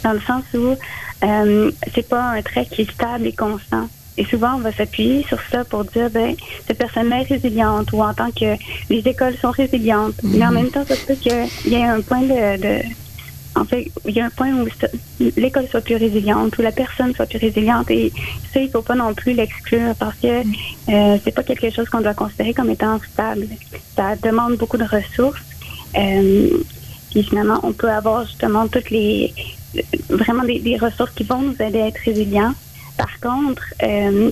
Dans 0.04 0.14
le 0.14 0.22
sens 0.22 0.44
où 0.54 0.76
euh, 1.24 1.72
c'est 1.94 2.08
pas 2.08 2.22
un 2.22 2.42
trait 2.42 2.66
qui 2.66 2.84
est 2.84 2.92
stable 2.92 3.28
et 3.28 3.34
constant. 3.34 3.88
Et 4.20 4.26
souvent, 4.26 4.56
on 4.56 4.60
va 4.60 4.72
s'appuyer 4.72 5.24
sur 5.28 5.38
ça 5.52 5.64
pour 5.64 5.84
dire, 5.86 6.10
ben, 6.10 6.36
cette 6.68 6.80
personne-là 6.80 7.22
est 7.22 7.30
résiliente 7.30 7.92
ou 7.94 8.02
en 8.02 8.14
tant 8.16 8.32
que 8.32 8.56
les 8.90 9.00
écoles 9.00 9.36
sont 9.40 9.52
résilientes. 9.52 10.16
Mais 10.24 10.46
en 10.46 10.52
même 10.52 10.70
temps, 10.70 10.86
ça 10.88 10.96
peut 11.08 11.14
qu'il 11.14 11.48
y 11.68 11.76
ait 11.76 11.84
un 11.84 12.02
point 12.02 12.22
de, 12.22 12.60
de 12.60 12.82
en 13.58 13.66
fait, 13.66 13.92
il 14.06 14.16
y 14.16 14.22
a 14.22 14.26
un 14.26 14.30
point 14.30 14.54
où 14.54 14.68
l'école 15.36 15.68
soit 15.68 15.82
plus 15.82 15.96
résiliente, 15.96 16.58
où 16.58 16.62
la 16.62 16.72
personne 16.72 17.14
soit 17.14 17.26
plus 17.26 17.40
résiliente. 17.40 17.90
Et 17.92 18.12
ça, 18.54 18.60
il 18.60 18.68
ne 18.68 18.72
faut 18.72 18.82
pas 18.82 18.96
non 18.96 19.14
plus 19.14 19.34
l'exclure 19.34 19.96
parce 20.00 20.16
que 20.18 20.44
mm. 20.44 20.54
euh, 20.90 21.18
c'est 21.24 21.34
pas 21.34 21.44
quelque 21.44 21.70
chose 21.70 21.90
qu'on 21.90 22.02
doit 22.02 22.14
considérer 22.14 22.54
comme 22.54 22.70
étant 22.70 23.00
stable. 23.14 23.48
Ça 23.96 24.16
demande 24.16 24.58
beaucoup 24.58 24.78
de 24.78 24.84
ressources. 24.86 25.42
Euh, 25.98 26.50
puis 27.12 27.24
finalement, 27.24 27.60
on 27.64 27.72
peut 27.72 27.90
avoir 27.90 28.26
justement 28.26 28.68
toutes 28.68 28.90
les 28.90 29.34
vraiment 30.10 30.44
des, 30.44 30.78
ressources 30.78 31.12
qui 31.12 31.24
vont 31.24 31.42
nous 31.42 31.56
aider 31.62 31.82
à 31.82 31.88
être 31.88 32.00
résilients. 32.06 32.54
Par 32.98 33.20
contre, 33.20 33.64
euh, 33.84 34.32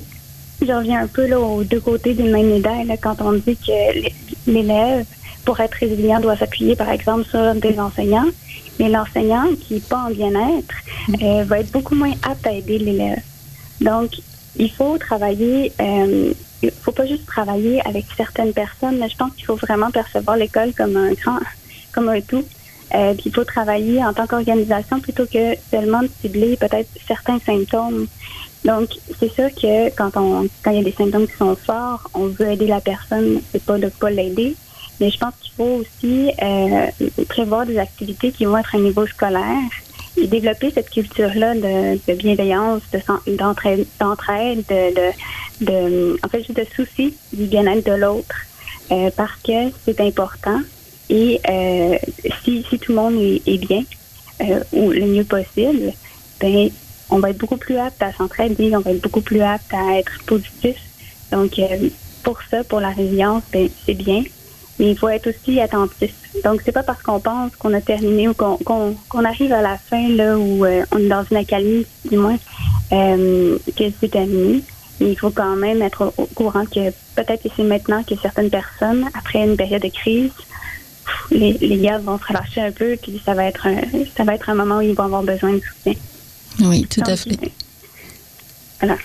je 0.61 0.71
reviens 0.71 1.01
un 1.01 1.07
peu 1.07 1.27
là, 1.27 1.39
aux 1.39 1.63
deux 1.63 1.79
côtés 1.79 2.13
d'une 2.13 2.31
même 2.31 2.49
médaille 2.49 2.97
quand 3.01 3.21
on 3.21 3.33
dit 3.33 3.57
que 3.57 4.09
l'élève, 4.47 5.05
pour 5.43 5.59
être 5.59 5.73
résilient, 5.73 6.19
doit 6.19 6.37
s'appuyer 6.37 6.75
par 6.75 6.89
exemple 6.89 7.25
sur 7.25 7.55
des 7.55 7.79
enseignants. 7.79 8.27
Mais 8.79 8.89
l'enseignant 8.89 9.45
qui 9.59 9.75
n'est 9.75 9.79
pas 9.79 10.05
en 10.07 10.11
bien-être 10.11 10.75
mm. 11.07 11.15
euh, 11.23 11.43
va 11.45 11.59
être 11.59 11.71
beaucoup 11.71 11.95
moins 11.95 12.13
apte 12.23 12.45
à 12.47 12.51
aider 12.51 12.77
l'élève. 12.77 13.21
Donc, 13.81 14.11
il 14.57 14.71
faut 14.71 14.97
travailler, 14.97 15.73
euh, 15.81 16.33
il 16.61 16.71
faut 16.71 16.91
pas 16.91 17.05
juste 17.05 17.25
travailler 17.25 17.85
avec 17.85 18.05
certaines 18.15 18.53
personnes, 18.53 18.97
mais 18.97 19.09
je 19.09 19.17
pense 19.17 19.33
qu'il 19.33 19.45
faut 19.45 19.55
vraiment 19.55 19.91
percevoir 19.91 20.37
l'école 20.37 20.73
comme 20.73 20.95
un 20.95 21.13
grand, 21.13 21.39
comme 21.91 22.09
un 22.09 22.21
tout. 22.21 22.43
Euh, 22.93 23.13
puis 23.13 23.23
il 23.25 23.33
faut 23.33 23.43
travailler 23.43 24.03
en 24.03 24.13
tant 24.13 24.27
qu'organisation 24.27 24.99
plutôt 24.99 25.25
que 25.25 25.55
seulement 25.71 26.03
de 26.03 26.09
cibler 26.21 26.55
peut-être 26.55 26.89
certains 27.07 27.39
symptômes. 27.39 28.07
Donc, 28.63 28.89
c'est 29.19 29.31
sûr 29.33 29.49
que 29.53 29.89
quand 29.95 30.15
on 30.15 30.47
quand 30.63 30.71
il 30.71 30.77
y 30.77 30.79
a 30.79 30.83
des 30.83 30.91
symptômes 30.91 31.27
qui 31.27 31.35
sont 31.35 31.55
forts, 31.55 32.09
on 32.13 32.27
veut 32.27 32.51
aider 32.51 32.67
la 32.67 32.81
personne, 32.81 33.41
c'est 33.51 33.63
pas 33.63 33.77
de 33.77 33.89
pas 33.89 34.09
l'aider, 34.09 34.55
mais 34.99 35.09
je 35.09 35.17
pense 35.17 35.33
qu'il 35.41 35.53
faut 35.53 35.81
aussi 35.81 36.31
euh, 36.41 36.87
prévoir 37.27 37.65
des 37.65 37.77
activités 37.77 38.31
qui 38.31 38.45
vont 38.45 38.57
être 38.57 38.75
à 38.75 38.79
niveau 38.79 39.05
scolaire 39.07 39.69
et 40.17 40.27
développer 40.27 40.71
cette 40.71 40.89
culture-là 40.89 41.55
de, 41.55 41.99
de, 42.07 42.13
bienveillance, 42.13 42.81
de 42.93 43.37
d'entraide, 43.37 43.85
de, 44.69 44.95
de, 44.95 45.65
de, 45.65 46.19
en 46.23 46.29
fait, 46.29 46.39
juste 46.39 46.57
de 46.57 46.65
souci 46.75 47.13
du 47.33 47.45
bien-être 47.45 47.85
de 47.85 47.95
l'autre, 47.95 48.35
euh, 48.91 49.09
parce 49.15 49.35
que 49.43 49.71
c'est 49.83 49.99
important. 49.99 50.61
Et 51.09 51.39
euh, 51.49 51.97
si, 52.43 52.65
si 52.69 52.79
tout 52.79 52.91
le 52.93 52.97
monde 52.97 53.15
est, 53.15 53.41
est 53.45 53.57
bien 53.57 53.83
euh, 54.41 54.63
ou 54.73 54.91
le 54.91 55.05
mieux 55.05 55.23
possible, 55.23 55.93
ben 56.39 56.69
on 57.09 57.19
va 57.19 57.29
être 57.29 57.37
beaucoup 57.37 57.57
plus 57.57 57.77
apte 57.77 58.01
à 58.01 58.11
s'entraider, 58.13 58.75
on 58.75 58.79
va 58.79 58.91
être 58.91 59.01
beaucoup 59.01 59.21
plus 59.21 59.41
apte 59.41 59.73
à 59.73 59.99
être 59.99 60.11
positif. 60.25 60.77
Donc 61.31 61.59
euh, 61.59 61.89
pour 62.23 62.39
ça, 62.49 62.63
pour 62.63 62.79
la 62.79 62.89
résilience, 62.89 63.43
ben 63.51 63.69
c'est 63.85 63.93
bien 63.93 64.23
mais 64.79 64.91
il 64.91 64.97
faut 64.97 65.09
être 65.09 65.29
aussi 65.29 65.59
attentif. 65.59 66.13
Donc, 66.43 66.61
c'est 66.63 66.71
pas 66.71 66.83
parce 66.83 67.01
qu'on 67.01 67.19
pense 67.19 67.55
qu'on 67.55 67.73
a 67.73 67.81
terminé 67.81 68.27
ou 68.27 68.33
qu'on 68.33 69.25
arrive 69.25 69.53
à 69.53 69.61
la 69.61 69.77
fin, 69.77 70.09
là, 70.09 70.37
où 70.37 70.65
euh, 70.65 70.83
on 70.91 70.99
est 70.99 71.07
dans 71.07 71.23
une 71.23 71.37
accalmie, 71.37 71.85
du 72.09 72.17
moins, 72.17 72.37
euh, 72.91 73.57
que 73.77 73.83
c'est 73.99 74.11
terminé. 74.11 74.61
Mais 74.99 75.11
il 75.11 75.15
faut 75.15 75.29
quand 75.29 75.55
même 75.55 75.81
être 75.81 76.13
au, 76.17 76.25
courant 76.27 76.65
que 76.65 76.89
peut-être 77.15 77.43
que 77.43 77.49
c'est 77.55 77.63
maintenant 77.63 78.03
que 78.03 78.15
certaines 78.21 78.49
personnes, 78.49 79.05
après 79.13 79.43
une 79.43 79.57
période 79.57 79.81
de 79.81 79.89
crise, 79.89 80.31
les, 81.31 81.53
les 81.53 81.77
gars 81.77 81.97
vont 81.99 82.17
se 82.17 82.25
relâcher 82.25 82.61
un 82.61 82.71
peu, 82.71 82.97
puis 83.01 83.21
ça 83.25 83.33
va 83.33 83.45
être 83.45 83.67
un, 83.67 83.81
ça 84.15 84.23
va 84.23 84.35
être 84.35 84.49
un 84.49 84.55
moment 84.55 84.77
où 84.77 84.81
ils 84.81 84.95
vont 84.95 85.03
avoir 85.03 85.23
besoin 85.23 85.53
de 85.53 85.61
soutien. 85.61 85.93
Oui, 86.61 86.87
tout 86.89 87.01
à 87.05 87.15
fait. 87.15 87.37
Voilà. 88.79 88.97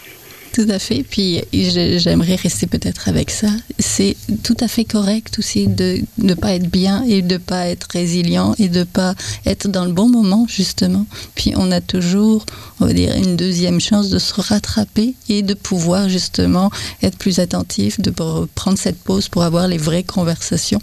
Tout 0.52 0.66
à 0.68 0.80
fait. 0.80 1.04
Puis 1.08 1.42
j'aimerais 1.52 2.34
rester 2.34 2.66
peut-être 2.66 3.08
avec 3.08 3.30
ça. 3.30 3.48
C'est 3.78 4.16
tout 4.42 4.56
à 4.58 4.66
fait 4.66 4.84
correct 4.84 5.38
aussi 5.38 5.68
de 5.68 6.00
ne 6.18 6.34
pas 6.34 6.54
être 6.54 6.68
bien 6.68 7.04
et 7.04 7.22
de 7.22 7.34
ne 7.34 7.38
pas 7.38 7.68
être 7.68 7.86
résilient 7.92 8.54
et 8.58 8.68
de 8.68 8.82
pas 8.82 9.14
être 9.46 9.68
dans 9.68 9.84
le 9.84 9.92
bon 9.92 10.08
moment, 10.08 10.46
justement. 10.48 11.06
Puis 11.36 11.52
on 11.56 11.70
a 11.70 11.80
toujours, 11.80 12.44
on 12.80 12.86
va 12.86 12.92
dire, 12.92 13.14
une 13.14 13.36
deuxième 13.36 13.80
chance 13.80 14.10
de 14.10 14.18
se 14.18 14.34
rattraper 14.40 15.14
et 15.28 15.42
de 15.42 15.54
pouvoir 15.54 16.08
justement 16.08 16.70
être 17.02 17.16
plus 17.16 17.38
attentif, 17.38 18.00
de 18.00 18.10
prendre 18.10 18.76
cette 18.76 18.98
pause 18.98 19.28
pour 19.28 19.44
avoir 19.44 19.68
les 19.68 19.78
vraies 19.78 20.02
conversations 20.02 20.80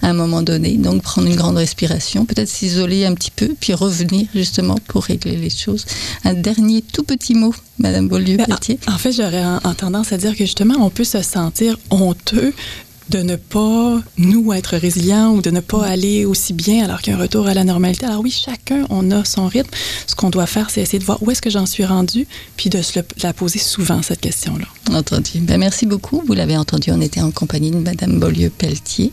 à 0.00 0.08
un 0.08 0.14
moment 0.14 0.40
donné. 0.40 0.78
Donc 0.78 1.02
prendre 1.02 1.28
une 1.28 1.36
grande 1.36 1.58
respiration, 1.58 2.24
peut-être 2.24 2.48
s'isoler 2.48 3.04
un 3.04 3.14
petit 3.14 3.30
peu, 3.30 3.54
puis 3.60 3.74
revenir 3.74 4.28
justement 4.34 4.76
pour 4.88 5.04
régler 5.04 5.36
les 5.36 5.50
choses. 5.50 5.84
Un 6.24 6.32
dernier 6.32 6.80
tout 6.80 7.02
petit 7.02 7.34
mot, 7.34 7.54
Madame 7.80 8.08
Beaulieu-Petier. 8.08 8.78
En 8.86 8.98
fait, 8.98 9.12
j'aurais 9.12 9.44
en, 9.44 9.74
tendance 9.74 10.12
à 10.12 10.18
dire 10.18 10.32
que 10.32 10.44
justement, 10.44 10.74
on 10.78 10.90
peut 10.90 11.04
se 11.04 11.22
sentir 11.22 11.78
honteux 11.90 12.52
de 13.08 13.22
ne 13.22 13.34
pas, 13.34 14.00
nous, 14.18 14.52
être 14.52 14.76
résilients 14.76 15.32
ou 15.32 15.42
de 15.42 15.50
ne 15.50 15.58
pas 15.58 15.84
aller 15.84 16.24
aussi 16.24 16.52
bien 16.52 16.84
alors 16.84 17.02
qu'un 17.02 17.16
retour 17.16 17.48
à 17.48 17.54
la 17.54 17.64
normalité. 17.64 18.06
Alors 18.06 18.20
oui, 18.20 18.30
chacun, 18.30 18.86
on 18.88 19.10
a 19.10 19.24
son 19.24 19.48
rythme. 19.48 19.70
Ce 20.06 20.14
qu'on 20.14 20.30
doit 20.30 20.46
faire, 20.46 20.70
c'est 20.70 20.80
essayer 20.80 21.00
de 21.00 21.04
voir 21.04 21.20
où 21.20 21.30
est-ce 21.30 21.42
que 21.42 21.50
j'en 21.50 21.66
suis 21.66 21.84
rendu, 21.84 22.28
puis 22.56 22.70
de 22.70 22.80
se 22.82 23.00
la 23.22 23.32
poser 23.32 23.58
souvent, 23.58 24.02
cette 24.02 24.20
question-là. 24.20 24.66
Entendu. 24.94 25.40
Ben, 25.40 25.58
merci 25.58 25.86
beaucoup. 25.86 26.22
Vous 26.24 26.34
l'avez 26.34 26.56
entendu, 26.56 26.92
on 26.92 27.00
était 27.00 27.20
en 27.20 27.32
compagnie 27.32 27.72
de 27.72 27.78
Madame 27.78 28.20
Beaulieu-Pelletier. 28.20 29.12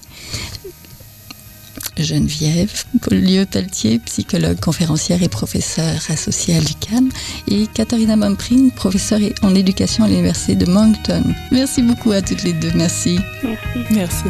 Geneviève 2.03 2.71
Lieu-Pelletier, 3.11 3.99
psychologue, 3.99 4.59
conférencière 4.59 5.23
et 5.23 5.29
professeure 5.29 5.99
associée 6.09 6.55
à 6.55 6.59
l'UCAM, 6.59 7.09
et 7.47 7.67
Katharina 7.67 8.15
Momprin, 8.15 8.69
professeure 8.75 9.19
en 9.41 9.55
éducation 9.55 10.03
à 10.03 10.07
l'Université 10.07 10.55
de 10.55 10.65
Moncton. 10.65 11.23
Merci 11.51 11.81
beaucoup 11.81 12.11
à 12.11 12.21
toutes 12.21 12.43
les 12.43 12.53
deux. 12.53 12.71
Merci. 12.75 13.19
Merci. 13.43 13.57
Merci 13.91 14.23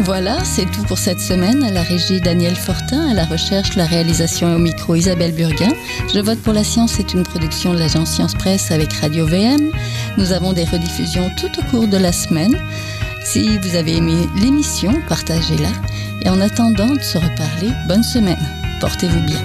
Voilà, 0.00 0.42
c'est 0.44 0.70
tout 0.70 0.82
pour 0.84 0.98
cette 0.98 1.20
semaine. 1.20 1.62
À 1.62 1.70
la 1.70 1.82
régie 1.82 2.20
Daniel 2.20 2.56
Fortin, 2.56 3.10
à 3.10 3.14
la 3.14 3.24
recherche, 3.24 3.76
la 3.76 3.86
réalisation 3.86 4.50
et 4.50 4.54
au 4.54 4.58
micro 4.58 4.94
Isabelle 4.94 5.32
Burguin. 5.32 5.72
Je 6.12 6.20
vote 6.20 6.40
pour 6.40 6.52
la 6.52 6.64
science 6.64 6.98
est 6.98 7.12
une 7.14 7.22
production 7.22 7.74
de 7.74 7.78
l'agence 7.78 8.10
Science 8.10 8.34
Presse 8.34 8.70
avec 8.70 8.92
Radio 8.94 9.26
VM. 9.26 9.70
Nous 10.18 10.32
avons 10.32 10.52
des 10.52 10.64
rediffusions 10.64 11.30
tout 11.38 11.50
au 11.58 11.62
cours 11.70 11.88
de 11.88 11.96
la 11.96 12.12
semaine. 12.12 12.56
Si 13.24 13.56
vous 13.58 13.76
avez 13.76 13.96
aimé 13.96 14.26
l'émission, 14.40 14.92
partagez-la. 15.08 15.70
Et 16.24 16.28
en 16.28 16.40
attendant 16.40 16.94
de 16.94 17.00
se 17.00 17.18
reparler, 17.18 17.72
bonne 17.88 18.04
semaine. 18.04 18.38
Portez-vous 18.80 19.22
bien. 19.22 19.42